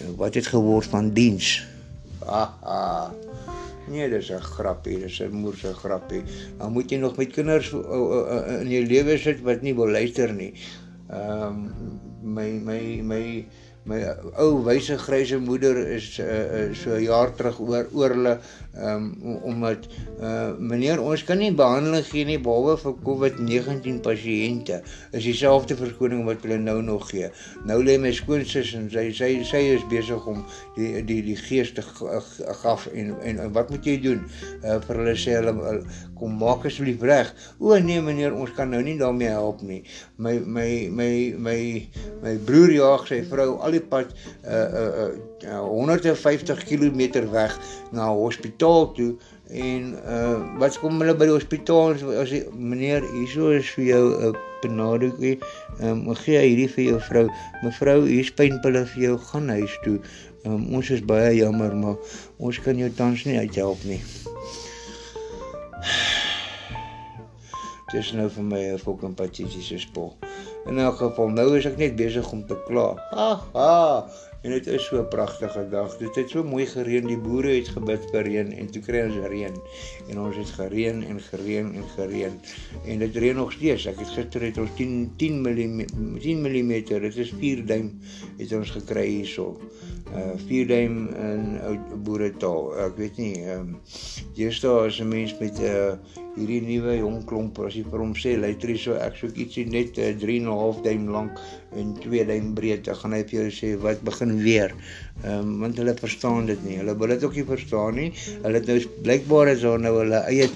Nou, 0.00 0.16
wat 0.16 0.34
het 0.34 0.46
geword 0.46 0.88
van 0.88 1.12
diens? 1.12 1.60
Haha. 2.24 3.12
Nee, 3.88 4.08
dis 4.08 4.30
'n 4.30 4.40
grappie, 4.40 4.98
dis 4.98 5.20
'n 5.20 5.34
moerse 5.34 5.74
grappie. 5.74 6.22
Dan 6.58 6.72
moet 6.72 6.90
jy 6.90 6.98
nog 6.98 7.16
met 7.16 7.32
kinders 7.32 7.72
uh, 7.72 7.80
uh, 7.80 8.60
in 8.60 8.70
jou 8.70 8.84
lewe 8.86 9.18
sit 9.18 9.40
wat 9.42 9.62
nie 9.62 9.74
wil 9.74 9.90
luister 9.90 10.32
nie. 10.32 10.52
Ehm 11.10 11.42
um, 11.42 12.00
my 12.22 12.50
my 12.62 13.00
my 13.02 13.46
my 13.88 13.98
ou 14.38 14.60
wyse 14.62 14.96
gryse 15.02 15.38
moeder 15.42 15.76
is 15.96 16.18
uh, 16.22 16.26
uh, 16.26 16.74
so 16.78 16.98
jaar 17.02 17.32
terug 17.34 17.58
oor 17.64 17.88
oor 17.98 18.14
hulle 18.14 18.34
um, 18.78 19.08
omdat 19.42 19.88
uh, 20.20 20.52
meneer 20.58 21.02
ons 21.02 21.24
kan 21.26 21.40
nie 21.42 21.50
behandeling 21.58 22.04
gee 22.06 22.28
nie 22.28 22.38
behalwe 22.42 22.76
vir 22.78 22.94
COVID-19 23.08 23.98
pasiënte. 24.06 24.78
Is 25.10 25.26
dieselfde 25.26 25.76
verskoning 25.80 26.22
wat 26.28 26.46
hulle 26.46 26.60
nou 26.62 26.78
nog 26.84 27.08
gee. 27.10 27.32
Nou 27.66 27.80
lê 27.82 27.98
my 27.98 28.12
skoonsis 28.14 28.70
en 28.78 28.86
sy 28.92 29.08
sy 29.18 29.32
sy 29.48 29.64
is 29.74 29.86
besig 29.90 30.30
om 30.30 30.44
die 30.76 31.02
die 31.08 31.20
die 31.26 31.38
gees 31.40 31.74
te 31.74 31.82
gaf 32.62 32.86
en, 32.92 33.16
en 33.18 33.42
en 33.42 33.52
wat 33.56 33.74
moet 33.74 33.90
jy 33.90 33.98
doen? 34.04 34.22
Uh, 34.62 34.78
vir 34.86 35.02
hulle 35.02 35.16
sê 35.18 35.40
hulle 35.40 35.82
kom 36.22 36.38
maak 36.38 36.68
asseblief 36.70 37.02
reg. 37.02 37.32
O 37.58 37.74
nee 37.82 37.98
meneer, 38.04 38.34
ons 38.36 38.54
kan 38.54 38.70
nou 38.70 38.82
nie 38.84 38.94
daarmee 39.00 39.32
help 39.34 39.62
nie. 39.66 39.82
My 40.22 40.36
my 40.38 40.70
my 40.94 41.12
my 41.34 41.58
my 42.22 42.38
broer 42.46 42.76
jaag 42.78 43.08
sy 43.10 43.22
vrou 43.26 43.56
al 43.58 43.71
die 43.72 43.84
pad 43.94 44.14
uh 44.44 44.68
uh, 44.82 45.10
uh 45.48 45.62
150 45.66 46.64
km 46.68 47.02
weg 47.32 47.58
na 47.92 48.08
hospitaal 48.12 48.92
toe 48.96 49.12
en 49.50 49.92
uh 50.06 50.38
wat 50.62 50.78
kom 50.80 51.00
hulle 51.02 51.16
by 51.16 51.28
die 51.28 51.36
hospitaal 51.36 51.98
as 52.22 52.32
die 52.32 52.44
meneer 52.52 53.04
hierso 53.12 53.52
is 53.56 53.68
vir 53.76 53.84
jou 53.90 54.04
'n 54.08 54.32
uh, 54.32 54.48
benaderie. 54.62 55.38
Ehm 55.80 56.08
um, 56.08 56.14
gee 56.14 56.38
hierdie 56.38 56.68
vir 56.74 56.84
jou 56.84 57.00
vrou. 57.08 57.26
Mevrou, 57.62 57.98
hier 58.06 58.24
is 58.24 58.32
pynpille 58.38 58.84
vir 58.94 59.02
jou 59.02 59.16
gaan 59.30 59.48
huis 59.56 59.78
toe. 59.84 59.98
Um, 60.46 60.74
ons 60.74 60.90
is 60.90 61.02
baie 61.06 61.36
jammer, 61.36 61.76
maar 61.76 61.96
ons 62.38 62.58
kan 62.62 62.78
jou 62.78 62.90
tans 62.98 63.24
nie 63.28 63.38
uithelp 63.38 63.84
nie. 63.86 64.00
Dis 67.92 68.12
nou 68.16 68.28
vir 68.36 68.44
my 68.44 68.62
'n 68.72 68.78
fucking 68.78 69.14
patetiese 69.18 69.78
spul. 69.78 70.16
In 70.66 70.78
elk 70.78 70.96
geval, 70.96 71.28
nou 71.28 71.48
is 71.58 71.66
ek 71.66 71.76
net 71.80 71.96
besig 71.98 72.28
om 72.32 72.46
te 72.46 72.58
kla. 72.66 72.92
Ha 73.10 73.30
ha. 73.54 73.72
En 74.42 74.50
dit 74.50 74.66
is 74.66 74.84
so 74.84 74.98
'n 74.98 75.08
pragtige 75.08 75.68
dag. 75.70 75.96
Dit 75.98 76.14
het 76.14 76.30
so 76.30 76.42
mooi 76.44 76.66
gereën. 76.66 77.06
Die 77.06 77.18
boere 77.18 77.54
het 77.54 77.68
gebid 77.68 78.10
vir 78.10 78.22
reën 78.22 78.52
en 78.52 78.70
toe 78.70 78.82
kry 78.82 79.02
ons 79.06 79.28
reën. 79.28 79.54
En 80.08 80.18
ons 80.18 80.36
het 80.36 80.50
gereën 80.50 81.04
en 81.04 81.20
gereën 81.20 81.74
en 81.74 81.84
gereën. 81.96 82.40
En 82.86 82.98
dit 82.98 83.16
reën 83.16 83.36
nog 83.36 83.52
steeds. 83.52 83.86
Ek 83.86 83.98
het 83.98 84.08
gister 84.08 84.42
het 84.42 84.58
ons 84.58 84.70
10 84.76 85.12
10 85.16 85.40
mm 85.42 85.86
10 86.18 86.42
mm. 86.42 86.72
Dit 86.84 87.16
is 87.16 87.32
4 87.38 87.66
duim 87.66 88.00
het 88.38 88.52
ons 88.52 88.70
gekry 88.70 89.06
hierso. 89.06 89.60
Uh 90.14 90.34
4 90.46 90.66
duim 90.66 91.08
in 91.14 91.60
ou 91.62 91.78
boere 92.02 92.32
taal. 92.36 92.74
Ek 92.76 92.96
weet 92.96 93.16
nie, 93.16 93.34
ehm 93.44 93.60
um, 93.60 93.80
daar 94.60 94.86
as 94.86 94.98
'n 95.00 95.08
mens 95.08 95.38
met 95.38 95.58
'n 95.58 95.64
uh, 95.64 96.21
hierdie 96.32 96.62
nuwe 96.64 96.94
jong 96.96 97.18
klomp 97.28 97.58
as 97.66 97.74
jy 97.76 97.82
vir 97.92 98.00
hom 98.00 98.12
sê 98.16 98.32
luister 98.40 98.70
hierso 98.72 98.94
ek 99.04 99.18
soek 99.20 99.38
ietsie 99.44 99.66
net 99.68 99.98
'n 99.98 100.14
uh, 100.14 100.20
3 100.20 100.36
en 100.40 100.46
'n 100.48 100.60
half 100.60 100.78
duim 100.86 101.08
lank 101.12 101.40
en 101.76 101.94
2 102.04 102.24
duim 102.30 102.54
breed. 102.56 102.84
Dan 102.86 102.96
gaan 103.00 103.16
hy 103.16 103.22
vir 103.28 103.38
jou 103.40 103.50
sê 103.60 103.72
wat 103.82 104.04
begin 104.08 104.32
weer? 104.44 104.72
Um, 105.24 105.60
want 105.60 105.76
hulle 105.76 105.94
verstaan 105.94 106.46
dit 106.46 106.62
nie. 106.64 106.78
Hulle 106.80 106.96
wil 106.96 107.12
dit 107.14 107.24
ook 107.24 107.36
nie 107.36 107.44
verstaan 107.44 107.94
nie. 108.00 108.12
Hulle 108.44 108.60
het 108.60 108.66
nou 108.66 108.78
blykbaar 109.04 109.52
is 109.52 109.60
daar 109.66 109.78
nou 109.78 109.92
hulle 109.98 110.22
eie 110.30 110.48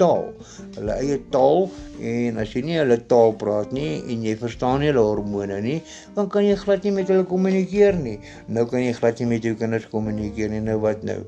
taal. 0.00 0.26
Hulle 0.74 0.96
eie 0.98 1.18
taal 1.30 1.70
en 2.00 2.40
as 2.42 2.54
jy 2.56 2.62
nie 2.66 2.78
hulle 2.80 2.98
taal 3.12 3.34
praat 3.38 3.74
nie 3.76 4.00
en 4.00 4.24
jy 4.26 4.34
verstaan 4.40 4.80
nie 4.80 4.90
hulle 4.90 5.04
hormone 5.04 5.58
nie 5.60 5.82
dan 6.16 6.30
kan 6.32 6.46
jy 6.46 6.56
glad 6.56 6.86
nie 6.88 6.94
met 6.96 7.12
hulle 7.12 7.28
kommunikeer 7.28 8.00
nie. 8.00 8.18
Nou 8.48 8.66
kan 8.66 8.82
jy 8.82 8.96
glad 8.98 9.22
nie 9.22 9.30
met 9.36 9.46
jou 9.46 9.54
kinders 9.54 9.86
kommunikeer 9.94 10.50
nie. 10.50 10.64
Nou 10.64 10.80
wat 10.82 11.06
nou? 11.06 11.20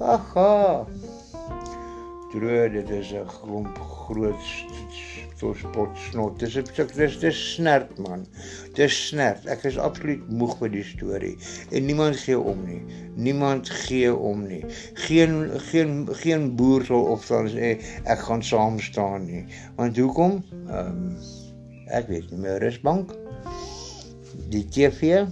Haha 0.00 0.50
droë 2.30 2.68
dit 2.74 2.90
is 2.94 3.12
'n 3.12 3.26
klomp 3.26 3.78
groot 3.78 4.44
so 5.40 5.54
spot 5.56 5.96
snot 6.10 6.38
dis 6.38 6.54
dis 6.54 6.92
dis 6.96 7.18
dis 7.18 7.38
snert 7.54 7.98
man. 7.98 8.26
Dis 8.76 9.08
snert. 9.08 9.46
Ek 9.46 9.64
is 9.64 9.78
absoluut 9.78 10.28
moeg 10.28 10.56
vir 10.60 10.70
die 10.74 10.84
storie. 10.84 11.36
En 11.72 11.86
niemand 11.86 12.16
gee 12.16 12.38
om 12.38 12.60
nie. 12.66 12.82
Niemand 13.16 13.70
gee 13.70 14.12
om 14.14 14.44
nie. 14.46 14.64
Geen 15.06 15.50
geen 15.70 16.08
geen 16.22 16.56
boer 16.56 16.84
sal 16.84 17.08
dan 17.28 17.48
sê 17.48 17.72
ek 18.04 18.18
gaan 18.28 18.42
saam 18.42 18.78
staan 18.80 19.26
nie. 19.26 19.44
Want 19.76 19.96
hoekom? 19.96 20.42
Um, 20.68 21.16
ek 21.88 22.08
weet 22.12 22.30
nie 22.30 22.44
meer. 22.44 22.62
Is 22.62 22.80
bank 22.80 23.16
die 24.52 24.66
TV 24.68 25.24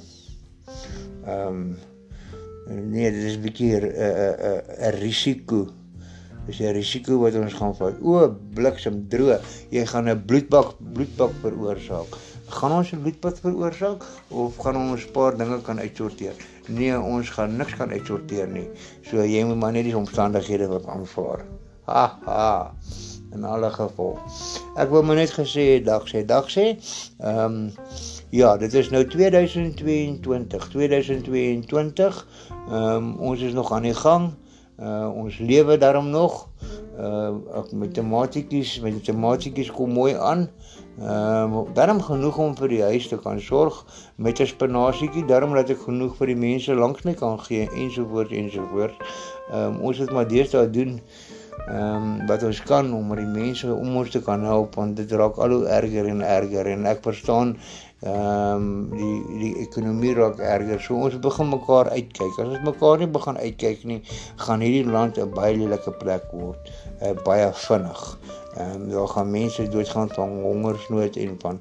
ehm 1.28 1.46
um, 1.48 1.76
nee 2.92 3.10
dit 3.12 3.24
is 3.24 3.36
'n 3.36 3.42
bietjie 3.42 3.76
'n 3.76 3.84
'n 3.84 4.62
'n 4.88 4.94
risiko 5.00 5.77
is 6.48 6.60
'n 6.60 6.72
risiko 6.72 7.18
wat 7.18 7.34
ons 7.34 7.54
gaan 7.54 7.74
vat. 7.76 7.94
O, 8.02 8.28
bliksem 8.54 9.06
droog. 9.08 9.40
Jy 9.70 9.84
gaan 9.86 10.08
'n 10.08 10.24
bloedbak 10.24 10.74
bloedbak 10.94 11.32
veroorsaak. 11.42 12.10
Gaan 12.48 12.72
ons 12.72 12.92
'n 12.92 13.02
bloedbad 13.02 13.40
veroorsaak 13.40 14.04
of 14.28 14.56
gaan 14.56 14.76
ons 14.76 15.04
'n 15.04 15.12
paar 15.12 15.36
dinge 15.36 15.60
kan 15.62 15.78
uitsorteer? 15.78 16.34
Nee, 16.68 17.00
ons 17.00 17.30
gaan 17.30 17.56
niks 17.56 17.74
kan 17.76 17.90
uitsorteer 17.90 18.48
nie. 18.48 18.68
So 19.02 19.22
jy 19.24 19.44
moet 19.44 19.56
maar 19.56 19.72
net 19.72 19.84
die 19.84 19.96
omstandighede 19.96 20.66
wat 20.68 20.86
aanvaar. 20.86 21.44
Ha 21.84 22.18
ha. 22.24 22.74
In 23.32 23.44
alle 23.44 23.70
geval. 23.70 24.18
Ek 24.76 24.88
wil 24.90 25.02
maar 25.02 25.16
net 25.16 25.32
gesê 25.32 25.84
dag 25.84 26.08
sê 26.08 26.24
dag 26.24 26.48
sê. 26.48 26.76
Ehm 27.20 27.44
um, 27.44 27.72
ja, 28.30 28.56
dit 28.56 28.74
is 28.74 28.90
nou 28.90 29.04
2022. 29.06 30.68
2022. 30.68 32.26
Ehm 32.68 32.96
um, 32.96 33.16
ons 33.18 33.40
is 33.40 33.52
nog 33.52 33.72
aan 33.72 33.82
die 33.82 33.94
gang. 33.94 34.32
Uh 34.78 35.08
ons 35.14 35.38
lewe 35.38 35.78
daarom 35.78 36.10
nog. 36.10 36.48
Uh 36.98 37.34
met 37.72 37.94
tematietjies, 37.94 38.80
met 38.80 39.04
tematietjies 39.04 39.70
kom 39.70 39.92
mooi 39.92 40.14
aan. 40.14 40.48
Ehm 40.98 41.52
uh, 41.52 41.64
daarom 41.74 42.00
genoeg 42.02 42.38
om 42.38 42.54
vir 42.56 42.68
die 42.68 42.82
huis 42.82 43.08
te 43.08 43.18
kan 43.18 43.40
sorg 43.40 43.84
met 44.16 44.40
'n 44.40 44.46
spinasietjie, 44.46 45.24
daarom 45.24 45.54
dat 45.54 45.70
ek 45.70 45.82
genoeg 45.86 46.16
vir 46.16 46.26
die 46.26 46.36
mense 46.36 46.74
langs 46.74 47.02
my 47.02 47.14
kan 47.14 47.38
gee 47.40 47.68
ensovoorts 47.70 48.30
ensovoorts. 48.30 48.96
Ehm 49.50 49.74
um, 49.74 49.80
ons 49.80 49.98
het 49.98 50.10
maar 50.10 50.28
deesdae 50.28 50.70
doen 50.70 51.00
ehm 51.68 52.20
um, 52.20 52.26
wat 52.26 52.42
ons 52.42 52.62
kan 52.62 52.92
om 52.94 53.10
die 53.18 53.26
mense 53.26 53.74
om 53.74 53.96
ons 54.00 54.10
te 54.10 54.20
kan 54.22 54.44
help 54.46 54.74
want 54.80 54.96
dit 54.96 55.10
raak 55.20 55.36
al 55.36 55.50
hoe 55.56 55.66
erger 55.78 56.06
en 56.06 56.22
erger 56.22 56.70
en 56.72 56.86
ek 56.86 57.02
verstaan 57.04 57.56
ehm 58.00 58.54
um, 58.54 58.90
die 58.94 59.38
die 59.38 59.54
ekonomie 59.64 60.12
raak 60.14 60.38
erger. 60.38 60.80
So 60.80 60.94
ons 60.94 61.16
begin 61.18 61.48
mekaar 61.50 61.90
uitkyk. 61.90 62.36
As 62.38 62.46
ons 62.46 62.62
mekaar 62.62 62.98
nie 62.98 63.08
begin 63.10 63.40
uitkyk 63.42 63.82
nie, 63.90 64.02
gaan 64.44 64.62
hierdie 64.62 64.86
land 64.86 65.18
'n 65.18 65.34
baie 65.34 65.56
lelike 65.56 65.90
plek 65.98 66.30
word. 66.32 66.70
Uh, 67.02 67.14
baie 67.26 67.50
vinnig. 67.66 68.04
Ehm 68.54 68.74
um, 68.74 68.88
daar 68.90 69.08
gaan 69.08 69.30
mense 69.30 69.68
doodgaan 69.68 70.14
van 70.14 70.38
hongersnood 70.46 71.16
en 71.16 71.34
van 71.42 71.60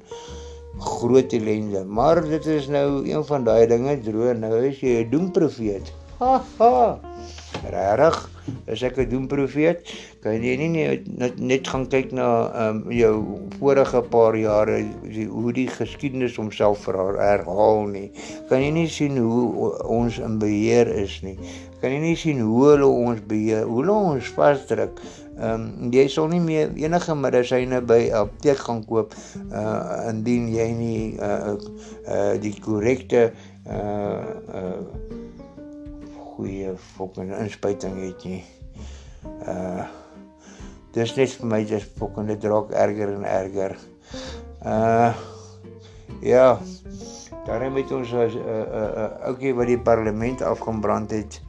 groot 0.78 1.32
ellende. 1.32 1.84
Maar 1.84 2.22
dit 2.22 2.46
is 2.46 2.68
nou 2.68 3.08
een 3.08 3.24
van 3.24 3.44
daai 3.44 3.66
dinge 3.66 4.00
droog. 4.00 4.36
Nou 4.38 4.54
is 4.66 4.80
jy 4.80 5.02
'n 5.02 5.10
doemprofeet. 5.10 5.92
Ha 6.18 6.42
ha. 6.58 6.98
Regtig? 7.52 8.28
Is 8.66 8.82
ek 8.82 8.96
'n 8.98 9.08
doemprofeet? 9.08 9.80
Kan 10.22 10.42
jy 10.42 10.56
nie 10.56 10.68
net 11.18 11.38
net 11.40 11.68
gaan 11.68 11.86
kyk 11.88 12.12
na 12.12 12.28
ehm 12.48 12.76
um, 12.76 12.92
jou 12.92 13.14
vorige 13.58 14.02
paar 14.02 14.36
jare 14.36 14.84
hoe 15.28 15.52
die 15.52 15.68
geskiedenis 15.68 16.36
homself 16.36 16.86
herhaal 16.86 17.86
nie. 17.88 18.10
Kan 18.48 18.62
jy 18.62 18.70
nie 18.70 18.88
sien 18.88 19.16
hoe 19.16 19.72
ons 19.84 20.18
in 20.18 20.38
beheer 20.38 20.88
is 20.88 21.20
nie. 21.22 21.38
Kan 21.80 21.92
jy 21.92 22.00
nie 22.00 22.16
sien 22.16 22.40
hoe 22.40 22.64
hulle 22.70 22.86
ons 22.86 23.20
beheer, 23.20 23.64
hoe 23.64 23.80
hulle 23.80 23.96
ons 24.12 24.32
vasdruk. 24.36 25.00
Ehm 25.38 25.68
um, 25.68 25.92
jy 25.92 26.08
sal 26.08 26.28
nie 26.28 26.40
meer 26.40 26.72
enige 26.76 27.14
medisyne 27.14 27.80
by 27.80 28.10
apteek 28.22 28.58
gaan 28.66 28.84
koop 28.84 29.14
uh 29.52 30.08
indien 30.10 30.48
jy 30.52 30.68
nie 30.72 31.02
uh 31.20 31.56
uh 32.08 32.34
die 32.40 32.56
korrekte 32.60 33.30
uh 33.68 34.24
uh 34.52 35.26
goeie 36.38 36.76
fucking 36.94 37.32
inspuiting 37.34 37.96
het 37.98 38.24
nie. 38.24 38.42
Uh 39.42 39.86
dis 40.94 41.10
net 41.18 41.34
vir 41.36 41.50
my 41.50 41.58
dis 41.68 41.84
fucking 41.98 42.30
dit 42.30 42.44
raak 42.48 42.70
erger 42.84 43.10
en 43.16 43.26
erger. 43.26 43.74
Uh 44.62 45.10
ja. 46.22 46.58
Daarom 47.46 47.76
het 47.80 47.92
ons 47.92 48.12
'n 48.12 48.30
'n 48.30 48.38
'n 48.38 49.10
ouetjie 49.30 49.54
wat 49.54 49.66
die 49.66 49.80
parlement 49.90 50.42
afgebrand 50.42 51.10
het. 51.10 51.40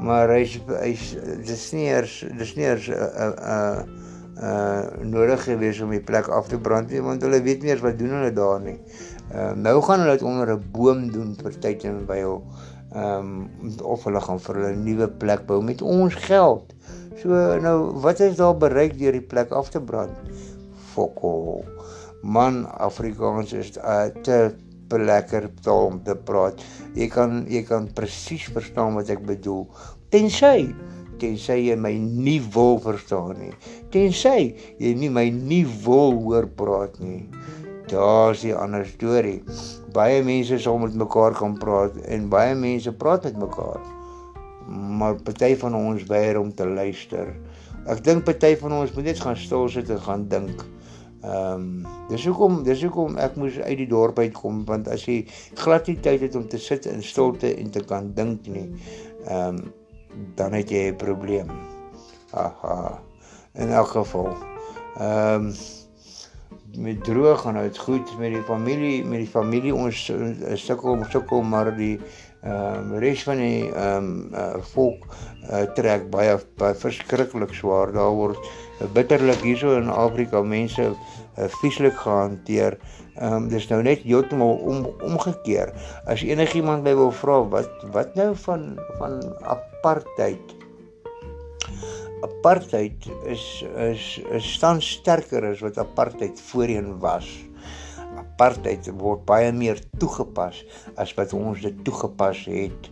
Maar 0.00 0.34
hy's 0.34 0.58
hy's 0.66 1.14
dis 1.46 1.72
nie 1.72 1.86
eers 1.86 2.24
dis 2.38 2.54
nie 2.56 2.66
eers 2.66 2.88
'n 2.88 2.98
'n 2.98 3.34
'n 3.46 4.00
uh 4.42 5.04
nodig 5.06 5.44
gewees 5.44 5.80
om 5.80 5.90
die 5.90 6.02
plek 6.02 6.26
af 6.28 6.48
te 6.48 6.58
brand 6.58 6.90
nie 6.90 7.02
want 7.02 7.22
hulle 7.22 7.42
weet 7.42 7.62
nie 7.62 7.70
eers 7.70 7.84
wat 7.84 7.98
doen 7.98 8.10
hulle 8.18 8.32
daar 8.32 8.60
nie. 8.60 8.78
Uh 9.30 9.52
nou 9.54 9.80
gaan 9.82 10.00
hulle 10.00 10.18
dit 10.18 10.26
onder 10.26 10.50
'n 10.56 10.64
boom 10.72 11.10
doen 11.12 11.36
vir 11.42 11.58
tyd 11.58 11.84
en 11.84 12.06
by 12.06 12.22
hom. 12.22 12.42
Ehm 12.92 13.48
um, 13.62 13.70
of 13.82 14.04
hulle 14.04 14.20
gaan 14.20 14.40
vir 14.46 14.58
hulle 14.60 14.72
'n 14.76 14.84
nuwe 14.84 15.08
plek 15.08 15.46
bou 15.46 15.62
met 15.62 15.82
ons 15.82 16.14
geld. 16.28 16.74
So 17.22 17.28
nou 17.60 17.76
wat 18.04 18.20
is 18.20 18.36
daar 18.36 18.56
bereik 18.56 18.98
deur 18.98 19.12
die 19.12 19.28
plek 19.32 19.50
af 19.50 19.70
te 19.70 19.80
brand? 19.80 20.12
Fokol. 20.92 21.64
Man 22.22 22.66
Afrikaans 22.66 23.52
is 23.52 23.76
uh, 23.78 24.06
te 24.22 24.52
lekker 24.98 25.48
taal 25.64 25.86
om 25.86 26.02
te 26.04 26.14
praat. 26.14 26.60
Jy 26.94 27.08
kan 27.08 27.44
jy 27.48 27.62
kan 27.64 27.88
presies 27.96 28.44
verstaan 28.52 28.94
wat 28.94 29.08
ek 29.08 29.24
bedoel. 29.26 29.64
Tensy 30.12 30.74
tensy 31.22 31.58
jy 31.68 31.76
my 31.78 31.92
nie 31.96 32.40
wil 32.54 32.80
verstaan 32.82 33.36
nie. 33.38 33.52
Tensy 33.94 34.52
jy 34.82 34.94
nie 34.98 35.10
my 35.12 35.28
nie 35.30 35.64
wil 35.84 36.16
hoor 36.24 36.48
praat 36.58 36.98
nie. 37.00 37.24
Daar's 37.92 38.42
'n 38.44 38.56
ander 38.56 38.86
storie. 38.86 39.42
Baie 39.92 40.22
mense 40.22 40.58
sal 40.58 40.78
met 40.78 40.94
mekaar 40.94 41.32
kan 41.32 41.58
praat 41.58 41.96
en 41.96 42.28
baie 42.28 42.54
mense 42.54 42.92
praat 42.92 43.22
met 43.22 43.36
mekaar. 43.36 43.80
Maar 44.98 45.14
party 45.22 45.56
van 45.56 45.74
ons 45.74 46.04
weier 46.04 46.38
om 46.40 46.54
te 46.54 46.66
luister. 46.66 47.36
Ek 47.86 48.04
dink 48.04 48.24
party 48.24 48.56
van 48.56 48.72
ons 48.72 48.92
moet 48.92 49.04
net 49.04 49.20
gaan 49.20 49.36
stil 49.36 49.68
sit 49.68 49.90
en 49.90 50.00
gaan 50.00 50.28
dink. 50.28 50.64
Ehm 51.22 51.52
um, 51.52 51.86
dis 52.08 52.24
hoekom 52.26 52.62
dis 52.62 52.82
hoekom 52.82 53.16
ek 53.16 53.36
moes 53.36 53.60
uit 53.60 53.76
die 53.76 53.86
dorp 53.86 54.18
uitkom 54.18 54.64
want 54.64 54.88
as 54.88 55.04
jy 55.04 55.26
glad 55.54 55.86
nie 55.86 56.00
tyd 56.00 56.20
het 56.20 56.34
om 56.34 56.48
te 56.48 56.58
sit 56.58 56.86
in 56.86 57.02
stilte 57.02 57.54
en 57.54 57.70
te 57.70 57.84
kan 57.84 58.08
dink 58.14 58.46
nie, 58.46 58.70
ehm 59.26 59.60
um, 59.60 59.72
dan 60.34 60.52
het 60.52 60.70
jy 60.70 60.88
'n 60.90 60.96
probleem. 60.96 61.52
Aha. 62.30 62.98
In 63.54 63.68
elk 63.68 63.88
geval. 63.88 64.34
Ehm 64.96 65.46
um, 65.46 65.54
met 66.76 67.04
droog 67.04 67.40
gaan 67.40 67.58
dit 67.60 67.78
goed 67.78 68.18
met 68.18 68.32
die 68.32 68.42
familie, 68.42 69.04
met 69.04 69.24
die 69.24 69.28
familie 69.28 69.74
ons 69.74 70.12
sukkel 70.54 71.04
sukkel 71.10 71.42
maar 71.42 71.72
die 71.76 71.98
ehm 72.42 72.92
um, 72.92 72.98
res 72.98 73.22
van 73.22 73.38
die 73.38 73.68
ehm 73.70 74.06
um, 74.06 74.30
uh, 74.34 74.58
volk 74.72 75.04
uh, 75.46 75.62
trek 75.76 76.08
baie 76.10 76.34
baie 76.58 76.74
verskriklik 76.74 77.52
swaar. 77.54 77.92
Daar 77.94 78.16
word 78.18 78.48
bitterlik 78.96 79.44
hierso 79.46 79.76
in 79.78 79.90
Afrika 79.90 80.42
mense 80.42 80.88
uh, 80.90 81.46
vieslik 81.60 81.94
gehanteer. 82.02 82.78
Ehm 83.14 83.44
um, 83.44 83.46
dis 83.52 83.68
nou 83.70 83.78
net 83.86 84.02
heeltemal 84.02 84.58
om 84.58 84.88
omgekeer. 85.12 85.70
As 86.10 86.26
enigiemand 86.26 86.82
my 86.82 86.96
wil 86.98 87.14
vra 87.22 87.38
wat 87.54 87.86
wat 87.94 88.18
nou 88.18 88.32
van 88.48 88.66
van 88.98 89.20
apartheid? 89.42 90.61
Apartheid 92.22 93.08
is 93.26 93.44
is 93.86 94.04
is 94.30 94.52
staan 94.54 94.82
sterker 94.82 95.44
as 95.50 95.62
wat 95.64 95.78
apartheid 95.78 96.40
voorheen 96.50 96.98
was. 97.02 97.26
Apartheid 98.20 98.86
word 99.00 99.24
baie 99.26 99.50
meer 99.52 99.80
toegepas 99.98 100.62
as 100.96 101.14
wat 101.18 101.34
ons 101.38 101.64
dit 101.66 101.84
toegepas 101.84 102.44
het. 102.46 102.90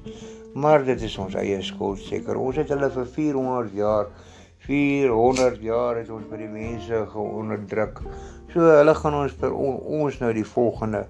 Maar 0.54 0.84
dit 0.84 1.02
is 1.06 1.14
ons 1.22 1.36
eie 1.38 1.60
skuld 1.62 2.02
seker. 2.02 2.38
Ons 2.40 2.58
het 2.58 2.72
hulle 2.74 2.90
vir 2.90 3.06
400 3.14 3.76
jaar 3.78 4.10
400 4.66 5.62
jaar 5.64 5.96
het 5.96 6.10
ons 6.12 6.26
by 6.28 6.36
die 6.42 6.50
mense 6.50 7.04
geonderdruk. 7.14 8.02
So 8.52 8.66
hulle 8.66 8.94
gaan 8.98 9.16
ons 9.22 9.36
vir 9.40 9.54
on, 9.56 9.78
ons 10.02 10.18
nou 10.20 10.32
die 10.36 10.46
volgende 10.46 11.06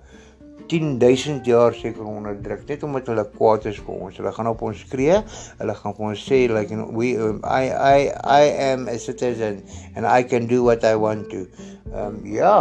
10000 0.71 1.47
jaar 1.47 1.75
seker 1.75 2.07
onderdruk 2.07 2.67
net 2.69 2.85
omdat 2.87 3.11
hulle 3.11 3.25
kwaad 3.37 3.67
is 3.71 3.81
vir 3.83 3.95
ons. 3.97 4.19
Hulle 4.21 4.33
gaan 4.37 4.51
op 4.51 4.63
ons 4.63 4.85
skree. 4.87 5.17
Hulle 5.59 5.75
gaan 5.79 5.97
vir 5.97 6.11
ons 6.11 6.27
sê 6.27 6.45
like 6.51 6.85
we 6.99 7.15
um, 7.19 7.41
I 7.45 7.65
I 7.71 7.99
I 8.41 8.53
am 8.71 8.87
a 8.89 8.99
citizen 8.99 9.65
and 9.95 10.07
I 10.07 10.23
can 10.23 10.47
do 10.47 10.63
what 10.69 10.87
I 10.87 10.95
want 10.95 11.31
to. 11.35 11.47
Ehm 11.91 12.07
um, 12.07 12.23
ja. 12.27 12.55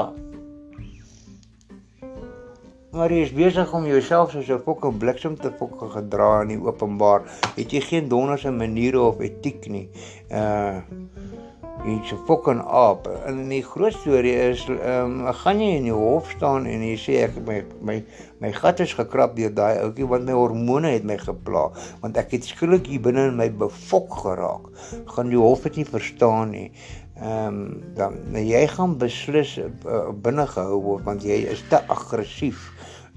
Maar 2.89 3.11
jy 3.13 3.21
is 3.21 3.33
besig 3.37 3.73
om 3.77 3.85
jouself 3.85 4.31
soos 4.33 4.47
'n 4.49 4.63
fokke 4.65 4.89
bliksem 4.91 5.35
te 5.37 5.51
fokke 5.59 5.91
gedra 5.93 6.41
in 6.41 6.55
die 6.55 6.61
openbaar. 6.61 7.21
Het 7.55 7.71
jy 7.71 7.81
geen 7.85 8.07
donderse 8.09 8.51
maniere 8.51 9.01
of 9.01 9.19
etiek 9.21 9.67
nie. 9.69 9.89
Uh 10.31 10.81
iets 11.87 12.13
fokke 12.25 12.55
op. 12.65 13.07
En 13.25 13.47
die 13.49 13.63
groot 13.63 13.93
storie 13.93 14.35
is 14.49 14.65
ehm 14.67 15.19
um, 15.23 15.33
gaan 15.41 15.61
jy 15.61 15.75
in 15.77 15.87
die 15.87 15.95
hof 15.95 16.29
staan 16.35 16.65
en 16.67 16.83
jy 16.83 16.95
sê 16.99 17.17
ek 17.27 17.37
my 17.47 17.59
my 17.81 17.97
my 18.43 18.51
gat 18.55 18.79
is 18.83 18.93
gekrap 18.97 19.35
deur 19.37 19.53
daai 19.55 19.79
ouetjie 19.83 20.07
want 20.07 20.27
my 20.27 20.35
hormone 20.35 20.91
het 20.91 21.07
my 21.07 21.17
gepla 21.19 21.69
want 22.01 22.17
ek 22.19 22.35
het 22.35 22.49
skielik 22.51 22.89
hier 22.91 23.03
binne 23.03 23.29
in 23.31 23.37
my 23.39 23.49
befok 23.49 24.21
geraak. 24.25 24.67
Gaan 25.15 25.31
die 25.31 25.39
hof 25.39 25.63
dit 25.67 25.81
nie 25.81 25.87
verstaan 25.87 26.51
nie 26.55 26.67
ehm 27.19 27.47
um, 27.47 27.81
dan 27.95 28.19
nou 28.31 28.43
jy 28.43 28.61
gaan 28.71 28.97
beslis 28.99 29.57
uh, 29.59 30.11
binne 30.23 30.47
gehou 30.47 30.79
word 30.83 31.07
want 31.07 31.23
jy 31.23 31.41
is 31.55 31.63
te 31.71 31.79
aggressief. 31.87 32.69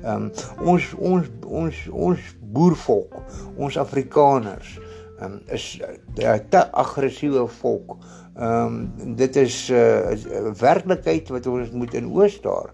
Ehm 0.03 0.31
um, 0.31 0.33
ons 0.75 0.89
ons 0.99 1.29
ons 1.47 1.85
ons 2.09 2.33
boervolk, 2.55 3.15
ons 3.57 3.79
Afrikaners, 3.79 4.75
ehm 5.21 5.39
um, 5.39 5.39
is 5.55 5.69
uh, 5.83 6.35
te 6.51 6.67
aggressiewe 6.85 7.47
volk. 7.61 7.99
Ehm 7.99 8.22
um, 8.37 8.93
dit 9.17 9.37
is 9.37 9.71
'n 9.71 9.75
uh, 9.75 10.53
werklikheid 10.59 11.29
wat 11.29 11.47
ons 11.47 11.71
moet 11.71 11.95
in 11.95 12.09
oë 12.09 12.29
staar. 12.29 12.73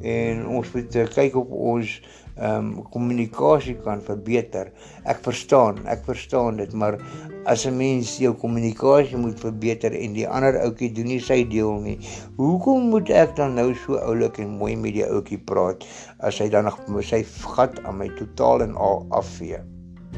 En 0.00 0.46
ons 0.46 0.72
moet 0.72 0.94
uh, 0.94 1.04
kyk 1.04 1.36
op 1.36 1.50
ons 1.52 2.00
ehm 2.38 2.66
um, 2.66 2.82
kommunikasie 2.94 3.74
kan 3.82 4.00
verbeter. 4.00 4.70
Ek 5.02 5.18
verstaan, 5.26 5.80
ek 5.90 6.04
verstaan 6.06 6.60
dit, 6.60 6.72
maar 6.72 6.98
as 7.44 7.66
'n 7.66 7.76
mens 7.76 8.18
jou 8.18 8.32
kommunikasie 8.34 9.16
moet 9.16 9.40
verbeter 9.40 9.92
en 9.92 10.12
die 10.12 10.28
ander 10.28 10.60
ouetjie 10.62 10.92
doen 10.92 11.10
nie 11.10 11.20
sy 11.20 11.42
deel 11.48 11.80
nie, 11.82 11.98
hoekom 12.36 12.88
moet 12.94 13.10
ek 13.10 13.34
dan 13.36 13.54
nou 13.54 13.74
so 13.74 13.98
oulik 13.98 14.38
en 14.38 14.54
mooi 14.62 14.76
met 14.76 14.94
die 14.94 15.06
ouetjie 15.06 15.42
praat 15.50 15.84
as 16.18 16.38
hy 16.38 16.48
dan 16.48 16.70
nog 16.70 17.02
sy 17.02 17.24
gat 17.56 17.82
aan 17.84 17.98
my 17.98 18.08
totaal 18.08 18.62
en 18.62 18.76
al 18.76 19.06
afvee? 19.10 19.58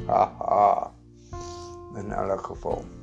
Haha. 0.06 0.92
In 1.96 2.12
elk 2.12 2.52
geval. 2.52 2.99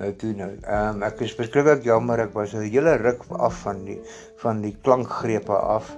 Nou 0.00 0.14
toe 0.16 0.30
nou. 0.32 0.48
Ehm 0.64 0.94
um, 0.96 1.02
ek 1.04 1.18
is 1.26 1.34
beskryf 1.36 1.82
jammer 1.84 2.22
ek 2.22 2.32
was 2.32 2.54
'n 2.56 2.64
hele 2.64 2.96
ruk 2.96 3.20
af 3.36 3.58
van 3.66 3.84
die 3.84 3.98
van 4.40 4.62
die 4.64 4.72
klankgrepe 4.82 5.52
af. 5.52 5.92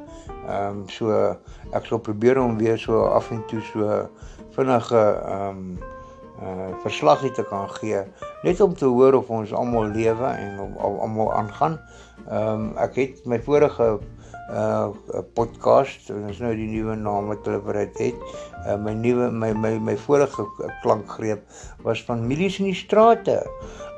Ehm 0.49 0.83
um, 0.83 0.89
so 0.89 1.13
ek 1.71 1.87
sal 1.87 2.03
probeer 2.03 2.41
om 2.43 2.59
weer 2.59 2.79
so 2.79 3.05
af 3.07 3.31
en 3.31 3.45
toe 3.47 3.61
so 3.61 4.09
vinnige 4.57 4.99
ehm 4.99 5.49
um, 5.49 5.79
uh 6.43 6.75
verslagie 6.83 7.31
te 7.31 7.45
kan 7.47 7.71
gee 7.79 8.03
net 8.43 8.61
om 8.61 8.75
te 8.75 8.85
hoor 8.85 9.15
of 9.15 9.31
ons 9.31 9.53
almal 9.53 9.87
lewe 9.95 10.27
en 10.27 10.59
om 10.61 10.77
almal 10.79 11.33
aangaan. 11.33 11.79
Ehm 12.27 12.49
um, 12.55 12.77
ek 12.79 12.95
het 12.99 13.25
my 13.25 13.39
vorige 13.39 14.01
uh 14.51 14.91
podcast 15.35 16.11
en 16.11 16.27
dis 16.27 16.41
nou 16.43 16.51
die 16.57 16.69
nuwe 16.69 16.97
naam 16.99 17.31
wat 17.31 17.47
hulle 17.47 17.85
dit 17.87 18.01
het. 18.09 18.27
Uh 18.67 18.77
my 18.77 18.95
nuwe 18.95 19.31
my 19.31 19.53
my 19.55 19.77
my 19.79 19.97
vorige 19.97 20.47
klankgreep 20.83 21.45
was 21.87 22.03
van 22.09 22.27
milies 22.27 22.59
in 22.59 22.71
die 22.71 22.77
strate. 22.77 23.39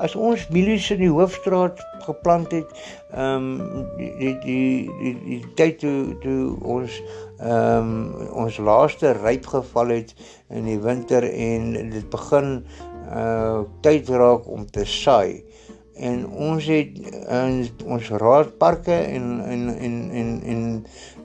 As 0.02 0.14
ons 0.14 0.48
milies 0.50 0.90
in 0.90 1.00
die 1.00 1.10
hoofstraat 1.10 1.80
geplant 2.04 2.52
het, 2.52 2.70
ehm 3.14 3.50
um, 3.56 3.86
die 3.96 4.34
die 4.44 4.90
die 5.00 5.14
die 5.24 5.42
tyd 5.56 5.78
toe 5.80 6.16
toe 6.22 6.56
ons 6.60 7.00
ehm 7.40 7.90
um, 7.90 8.28
ons 8.44 8.58
laaste 8.58 9.14
ryp 9.22 9.46
geval 9.46 9.96
het 9.96 10.14
in 10.50 10.68
die 10.68 10.80
winter 10.80 11.24
en 11.24 11.72
dit 11.72 12.08
begin 12.10 12.64
uh 13.10 13.64
tyd 13.84 14.08
raak 14.08 14.48
om 14.48 14.64
te 14.66 14.84
saai 14.88 15.44
en 15.94 16.24
ons 16.26 16.66
het 16.66 16.96
in 17.30 17.68
ons 17.86 18.10
raadparke 18.22 18.94
en 18.94 19.28
en 19.40 19.68
en 19.78 19.98
en 20.10 20.32
en 20.54 20.64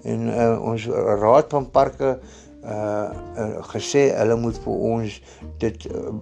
en 0.04 0.28
uh, 0.28 0.62
ons 0.62 0.86
raad 1.22 1.50
van 1.50 1.70
parke 1.72 2.20
uh, 2.64 3.10
uh 3.38 3.64
gesê 3.74 4.10
hulle 4.14 4.38
moet 4.38 4.60
vir 4.66 4.86
ons 4.94 5.18
dit 5.64 5.90
uh, 5.90 6.14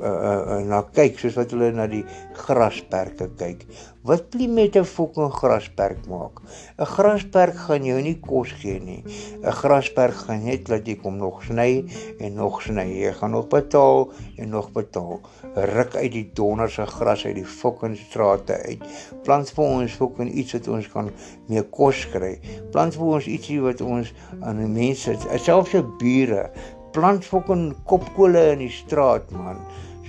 uh, 0.00 0.56
uh, 0.56 0.60
na 0.66 0.82
kyk 0.96 1.18
soos 1.20 1.36
wat 1.38 1.52
hulle 1.54 1.70
na 1.76 1.86
die 1.90 2.04
grasperke 2.40 3.28
kyk. 3.38 3.66
Wat 4.08 4.30
plie 4.32 4.48
met 4.48 4.76
'n 4.76 4.84
fucking 4.84 5.32
grasperk 5.40 6.06
maak? 6.08 6.40
'n 6.78 6.86
Grasperk 6.86 7.56
gaan 7.66 7.84
jou 7.84 8.00
nie 8.00 8.18
kos 8.20 8.52
gee 8.52 8.80
nie. 8.80 9.04
'n 9.44 9.52
Grasperk 9.52 10.14
gaan 10.14 10.44
net 10.44 10.68
laat 10.68 10.86
jy 10.86 10.96
kom 10.96 11.16
nog 11.16 11.42
sny 11.44 11.84
en 12.18 12.34
nog 12.34 12.62
sny. 12.62 12.86
Jy 13.04 13.12
gaan 13.12 13.30
nog 13.30 13.48
betaal 13.48 14.08
en 14.36 14.48
nog 14.48 14.72
betaal. 14.72 15.20
Ruk 15.54 15.96
uit 15.96 16.12
die 16.12 16.30
donderse 16.34 16.86
gras 16.86 17.26
uit 17.26 17.34
die 17.34 17.44
fucking 17.44 17.96
strate 17.96 18.56
uit. 18.64 18.82
Plant 19.22 19.50
vir 19.50 19.64
ons 19.64 19.92
fucking 19.92 20.32
iets 20.32 20.52
wat 20.52 20.68
ons 20.68 20.88
kan 20.88 21.10
mee 21.48 21.62
kos 21.62 22.08
kry. 22.08 22.40
Plant 22.72 22.94
vir 22.94 23.06
ons 23.06 23.26
ietsie 23.26 23.60
wat 23.60 23.80
ons 23.80 24.14
aan 24.40 24.56
die 24.56 24.66
mense, 24.80 25.16
selfs 25.36 25.70
se 25.70 25.82
bure, 25.98 26.50
plant 26.92 27.24
fucking 27.24 27.74
kopkole 27.84 28.52
in 28.52 28.64
die 28.64 28.72
straat 28.72 29.30
man 29.30 29.60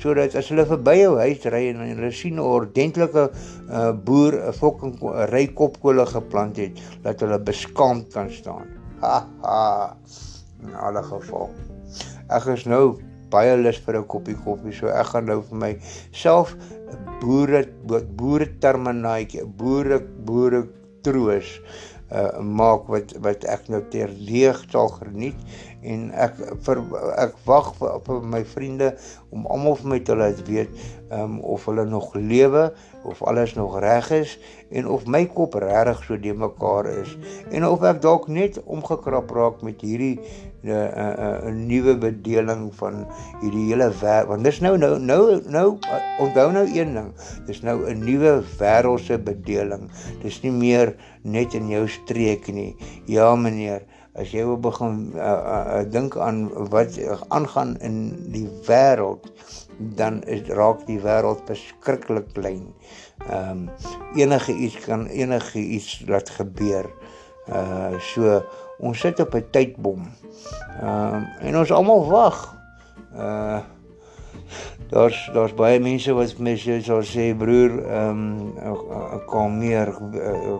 sodat 0.01 0.35
as 0.35 0.49
hulle 0.49 0.65
verby 0.65 0.95
jou 0.97 1.13
huis 1.19 1.45
ry 1.53 1.61
en 1.69 1.83
hulle 1.85 2.11
sien 2.15 2.39
'n 2.39 2.43
ordentlike 2.43 3.27
uh, 3.29 3.91
boer 3.93 4.39
'n 4.39 4.53
fucking 4.57 4.97
ry 5.31 5.45
kopkole 5.53 6.05
geplant 6.05 6.57
het, 6.57 6.81
dat 7.03 7.21
hulle 7.21 7.39
beskaamd 7.39 8.11
kan 8.13 8.31
staan. 8.31 8.67
Ha 9.01 9.25
ha. 9.45 9.95
In 10.61 10.75
alle 10.75 11.03
geval. 11.03 11.49
Ek 12.29 12.45
is 12.53 12.65
nou 12.65 12.99
baie 13.31 13.55
lus 13.57 13.79
vir 13.85 14.01
'n 14.01 14.07
koppie 14.07 14.37
koffie, 14.45 14.73
so 14.73 14.87
ek 14.87 15.13
gaan 15.13 15.25
nou 15.25 15.41
vir 15.41 15.57
my 15.57 15.73
self 16.11 16.55
boere 17.21 17.65
boere 18.17 18.47
terminaatjie, 18.59 19.45
boere 19.45 20.01
boere 20.25 20.67
troos 21.03 21.59
uh 22.11 22.41
maak 22.43 22.89
wat 22.91 23.13
wat 23.23 23.45
ek 23.47 23.69
nou 23.71 23.79
ter 23.93 24.11
leeg 24.11 24.57
sal 24.71 24.89
geniet 24.97 25.37
en 25.81 26.09
ek 26.13 26.37
vir 26.65 26.81
ek 27.17 27.35
wag 27.47 27.71
vir, 27.79 27.97
vir 28.05 28.21
my 28.33 28.41
vriende 28.45 28.91
om 29.33 29.47
almal 29.49 29.77
vir 29.79 29.91
my 29.95 29.99
te 30.05 30.15
laat 30.17 30.41
weet 30.47 30.83
um 31.11 31.39
of 31.41 31.65
hulle 31.69 31.85
nog 31.89 32.13
lewe 32.15 32.69
of 33.07 33.23
alles 33.25 33.55
nog 33.57 33.79
reg 33.81 34.11
is 34.13 34.37
en 34.69 34.87
of 34.87 35.07
my 35.09 35.25
kop 35.25 35.57
regtig 35.59 36.03
so 36.05 36.17
de 36.21 36.33
mekaar 36.37 36.89
is 36.91 37.15
en 37.49 37.65
of 37.67 37.83
ek 37.87 38.01
dalk 38.05 38.29
net 38.29 38.61
omgekrap 38.65 39.33
raak 39.35 39.65
met 39.65 39.81
hierdie 39.81 40.17
'n 40.61 40.69
uh, 40.69 40.77
uh, 40.77 41.13
uh, 41.49 41.53
nuwe 41.57 41.95
bedeling 41.97 42.69
van 42.77 43.01
hierdie 43.41 43.65
hele 43.71 43.89
wêreld 44.01 44.29
want 44.29 44.45
dis 44.45 44.61
nou 44.61 44.77
nou 44.77 44.99
nou 45.01 45.41
nou 45.49 45.67
onthou 46.21 46.51
nou 46.53 46.67
een 46.69 46.93
ding 46.93 47.09
dis 47.49 47.63
nou 47.65 47.81
'n 47.89 48.05
nuwe 48.05 48.43
wêreldse 48.59 49.17
bedeling 49.17 49.89
dis 50.21 50.37
nie 50.45 50.53
meer 50.53 50.93
net 51.23 51.53
in 51.57 51.69
jou 51.69 51.85
streek 51.89 52.49
nie. 52.53 52.75
Ja 53.09 53.33
meneer, 53.35 53.85
as 54.19 54.31
jy 54.33 54.43
wil 54.43 54.59
begin 54.59 55.13
uh, 55.15 55.23
uh, 55.23 55.65
uh, 55.79 55.83
dink 55.87 56.17
aan 56.19 56.49
wat 56.71 56.97
aangaan 57.29 57.77
in 57.79 57.97
die 58.33 58.47
wêreld, 58.67 59.29
dan 59.97 60.19
is 60.27 60.43
raak 60.51 60.83
die 60.87 60.99
wêreld 61.01 61.45
beskiklik 61.47 62.33
klein. 62.35 62.67
Ehm 63.29 63.67
um, 63.67 63.69
enige 64.15 64.53
iets 64.53 64.79
kan 64.85 65.07
enige 65.07 65.59
iets 65.59 66.01
laat 66.07 66.29
gebeur. 66.29 66.89
Uh 67.47 67.99
so 67.99 68.41
ons 68.79 68.99
sit 68.99 69.19
op 69.19 69.35
'n 69.35 69.45
tydbom. 69.51 70.09
Ehm 70.81 71.15
um, 71.15 71.27
en 71.41 71.57
ons 71.57 71.71
almal 71.71 72.05
wag. 72.09 72.39
Uh 73.15 73.61
daar's 74.91 75.29
daar's 75.33 75.53
baie 75.53 75.79
mense 75.79 76.13
wat 76.13 76.35
sal 76.83 77.03
sê 77.03 77.31
broer 77.37 77.79
ehm 77.79 78.19
um, 78.59 79.21
kom 79.25 79.57
meer 79.57 79.87
uh, 80.13 80.59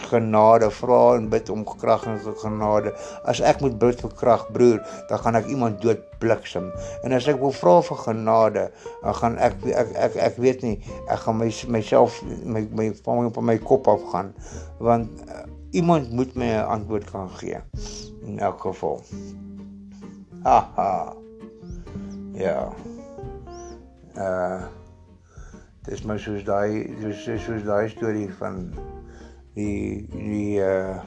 genade 0.00 0.70
vra 0.70 1.16
en 1.16 1.28
bid 1.28 1.50
om 1.50 1.64
krag 1.64 2.06
en 2.06 2.18
genade. 2.40 2.92
As 3.24 3.40
ek 3.40 3.60
moet 3.60 3.78
bid 3.78 4.00
vir 4.00 4.14
krag 4.18 4.46
broer 4.52 4.80
dan 5.08 5.18
gaan 5.18 5.38
ek 5.40 5.48
iemand 5.52 5.80
dood 5.82 6.02
bliksem. 6.22 6.70
En 7.02 7.12
as 7.16 7.28
ek 7.30 7.40
wil 7.40 7.54
vra 7.56 7.78
vir 7.82 8.02
genade 8.04 8.66
dan 9.02 9.18
gaan 9.20 9.38
ek 9.38 9.56
ek 9.70 9.94
ek, 10.08 10.18
ek 10.30 10.38
weet 10.42 10.62
nie 10.66 10.76
ek 11.08 11.24
gaan 11.26 11.40
my 11.40 11.50
myself 11.68 12.20
my 12.44 12.66
my 12.72 12.90
van 13.04 13.24
my, 13.24 13.46
my 13.52 13.58
kop 13.58 13.88
af 13.88 14.04
gaan 14.12 14.34
want 14.82 15.10
uh, 15.28 15.44
iemand 15.72 16.12
moet 16.12 16.34
my 16.34 16.52
'n 16.52 16.68
antwoord 16.76 17.10
kan 17.10 17.30
gee 17.40 17.58
in 18.26 18.38
elk 18.38 18.60
geval. 18.60 19.00
Ha 20.42 20.68
ha. 20.76 21.14
Ja. 22.34 22.72
Uh 24.16 24.62
dis 25.82 26.02
maar 26.06 26.18
soos 26.22 26.44
daai 26.46 26.94
soos 27.02 27.42
soos 27.42 27.64
daai 27.66 27.88
storie 27.90 28.28
van 28.38 28.58
die 29.54 30.06
die 30.12 30.60
uh 30.60 31.02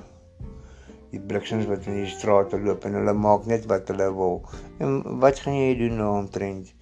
die 1.16 1.22
bliksems 1.24 1.68
wat 1.70 1.86
in 1.88 2.02
die 2.02 2.10
strate 2.12 2.58
loop 2.60 2.86
en 2.88 2.98
hulle 2.98 3.14
maak 3.16 3.46
net 3.48 3.64
wat 3.72 3.88
hulle 3.92 4.08
wil. 4.18 4.42
En 4.84 4.98
wat 5.24 5.40
gaan 5.44 5.56
jy 5.56 5.70
doen 5.80 5.96
nou 6.02 6.10
omtrent? 6.20 6.74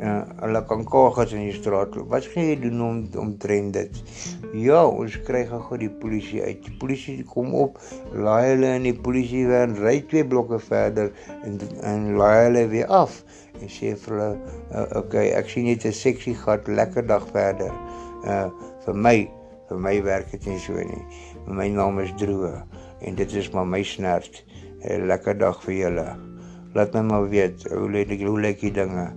Uh 0.00 0.22
hulle 0.40 0.62
kan 0.70 0.84
kogels 0.88 1.34
in 1.36 1.44
die 1.48 1.56
straat 1.56 1.96
loop. 1.96 2.08
Wat 2.14 2.28
gaan 2.32 2.48
jy 2.48 2.56
doen 2.62 2.80
om 2.86 3.00
omtrent 3.20 3.76
dit? 3.76 4.00
Ja, 4.56 4.84
ons 4.86 5.18
kry 5.26 5.44
gou 5.50 5.80
die 5.80 5.90
polisie 6.00 6.40
uit. 6.46 6.62
Die 6.64 6.76
polisie 6.80 7.18
kom 7.28 7.52
op, 7.58 7.76
laai 8.14 8.54
hulle 8.54 8.72
in 8.78 8.88
die 8.88 8.96
polisie 8.96 9.44
van 9.50 9.76
ry 9.82 9.98
twee 10.08 10.24
blokke 10.24 10.60
verder 10.70 11.12
en 11.42 11.60
en 11.82 12.12
laai 12.16 12.46
hulle 12.46 12.66
weer 12.72 12.88
af 13.02 13.20
en 13.58 13.68
sê 13.68 13.92
vir 13.98 14.14
hulle 14.14 14.30
uh, 14.70 14.86
okay, 15.02 15.32
ek 15.34 15.50
sien 15.50 15.66
net 15.68 15.84
'n 15.84 15.92
seksie 15.92 16.36
gat, 16.46 16.68
lekker 16.68 17.04
dag 17.06 17.26
verder. 17.34 17.74
Uh 18.24 18.48
vir 18.86 18.96
my, 18.96 19.18
vir 19.68 19.80
my 19.84 19.94
werk 20.04 20.30
dit 20.32 20.46
nie 20.48 20.58
so 20.62 20.74
nie. 20.74 21.02
My 21.46 21.68
naam 21.72 22.00
is 22.02 22.12
Droe 22.20 22.62
en 23.04 23.18
dit 23.18 23.34
is 23.40 23.50
maar 23.52 23.66
my 23.66 23.82
snert. 23.82 24.42
'n 24.84 25.06
Lekker 25.10 25.38
dag 25.38 25.58
vir 25.64 25.74
julle. 25.74 26.06
Laat 26.74 26.94
my 26.94 27.02
maar 27.02 27.28
weet 27.28 27.66
hoe 27.72 27.90
lê 27.90 28.04
die 28.06 28.20
hoe 28.24 28.38
lê 28.40 28.54
die 28.60 28.72
dinge. 28.72 29.08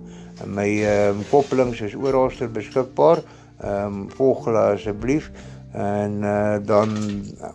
My 0.46 0.68
ehm 0.82 1.20
um, 1.20 1.24
koppelings 1.30 1.80
is 1.80 1.94
oralster 1.94 2.50
beskikbaar. 2.50 3.22
Ehm 3.62 3.86
um, 3.86 4.10
volg 4.16 4.44
hulle 4.48 4.64
asseblief 4.74 5.30
en 5.72 6.20
uh, 6.22 6.58
dan 6.66 6.96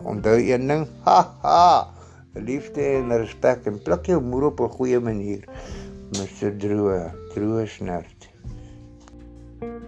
onthou 0.04 0.38
een 0.40 0.66
ding. 0.66 0.86
Ha 1.06 1.20
ha. 1.42 1.88
Liefde 2.34 2.82
en 2.82 3.16
respek 3.16 3.66
en 3.66 3.82
pluk 3.82 4.06
jou 4.06 4.22
moer 4.22 4.50
op 4.52 4.60
'n 4.60 4.76
goeie 4.78 5.00
manier. 5.00 5.44
Mr. 6.16 6.56
Droe, 6.56 7.12
Droe 7.34 7.66
snert. 7.66 8.16
thank 9.60 9.82
you 9.82 9.87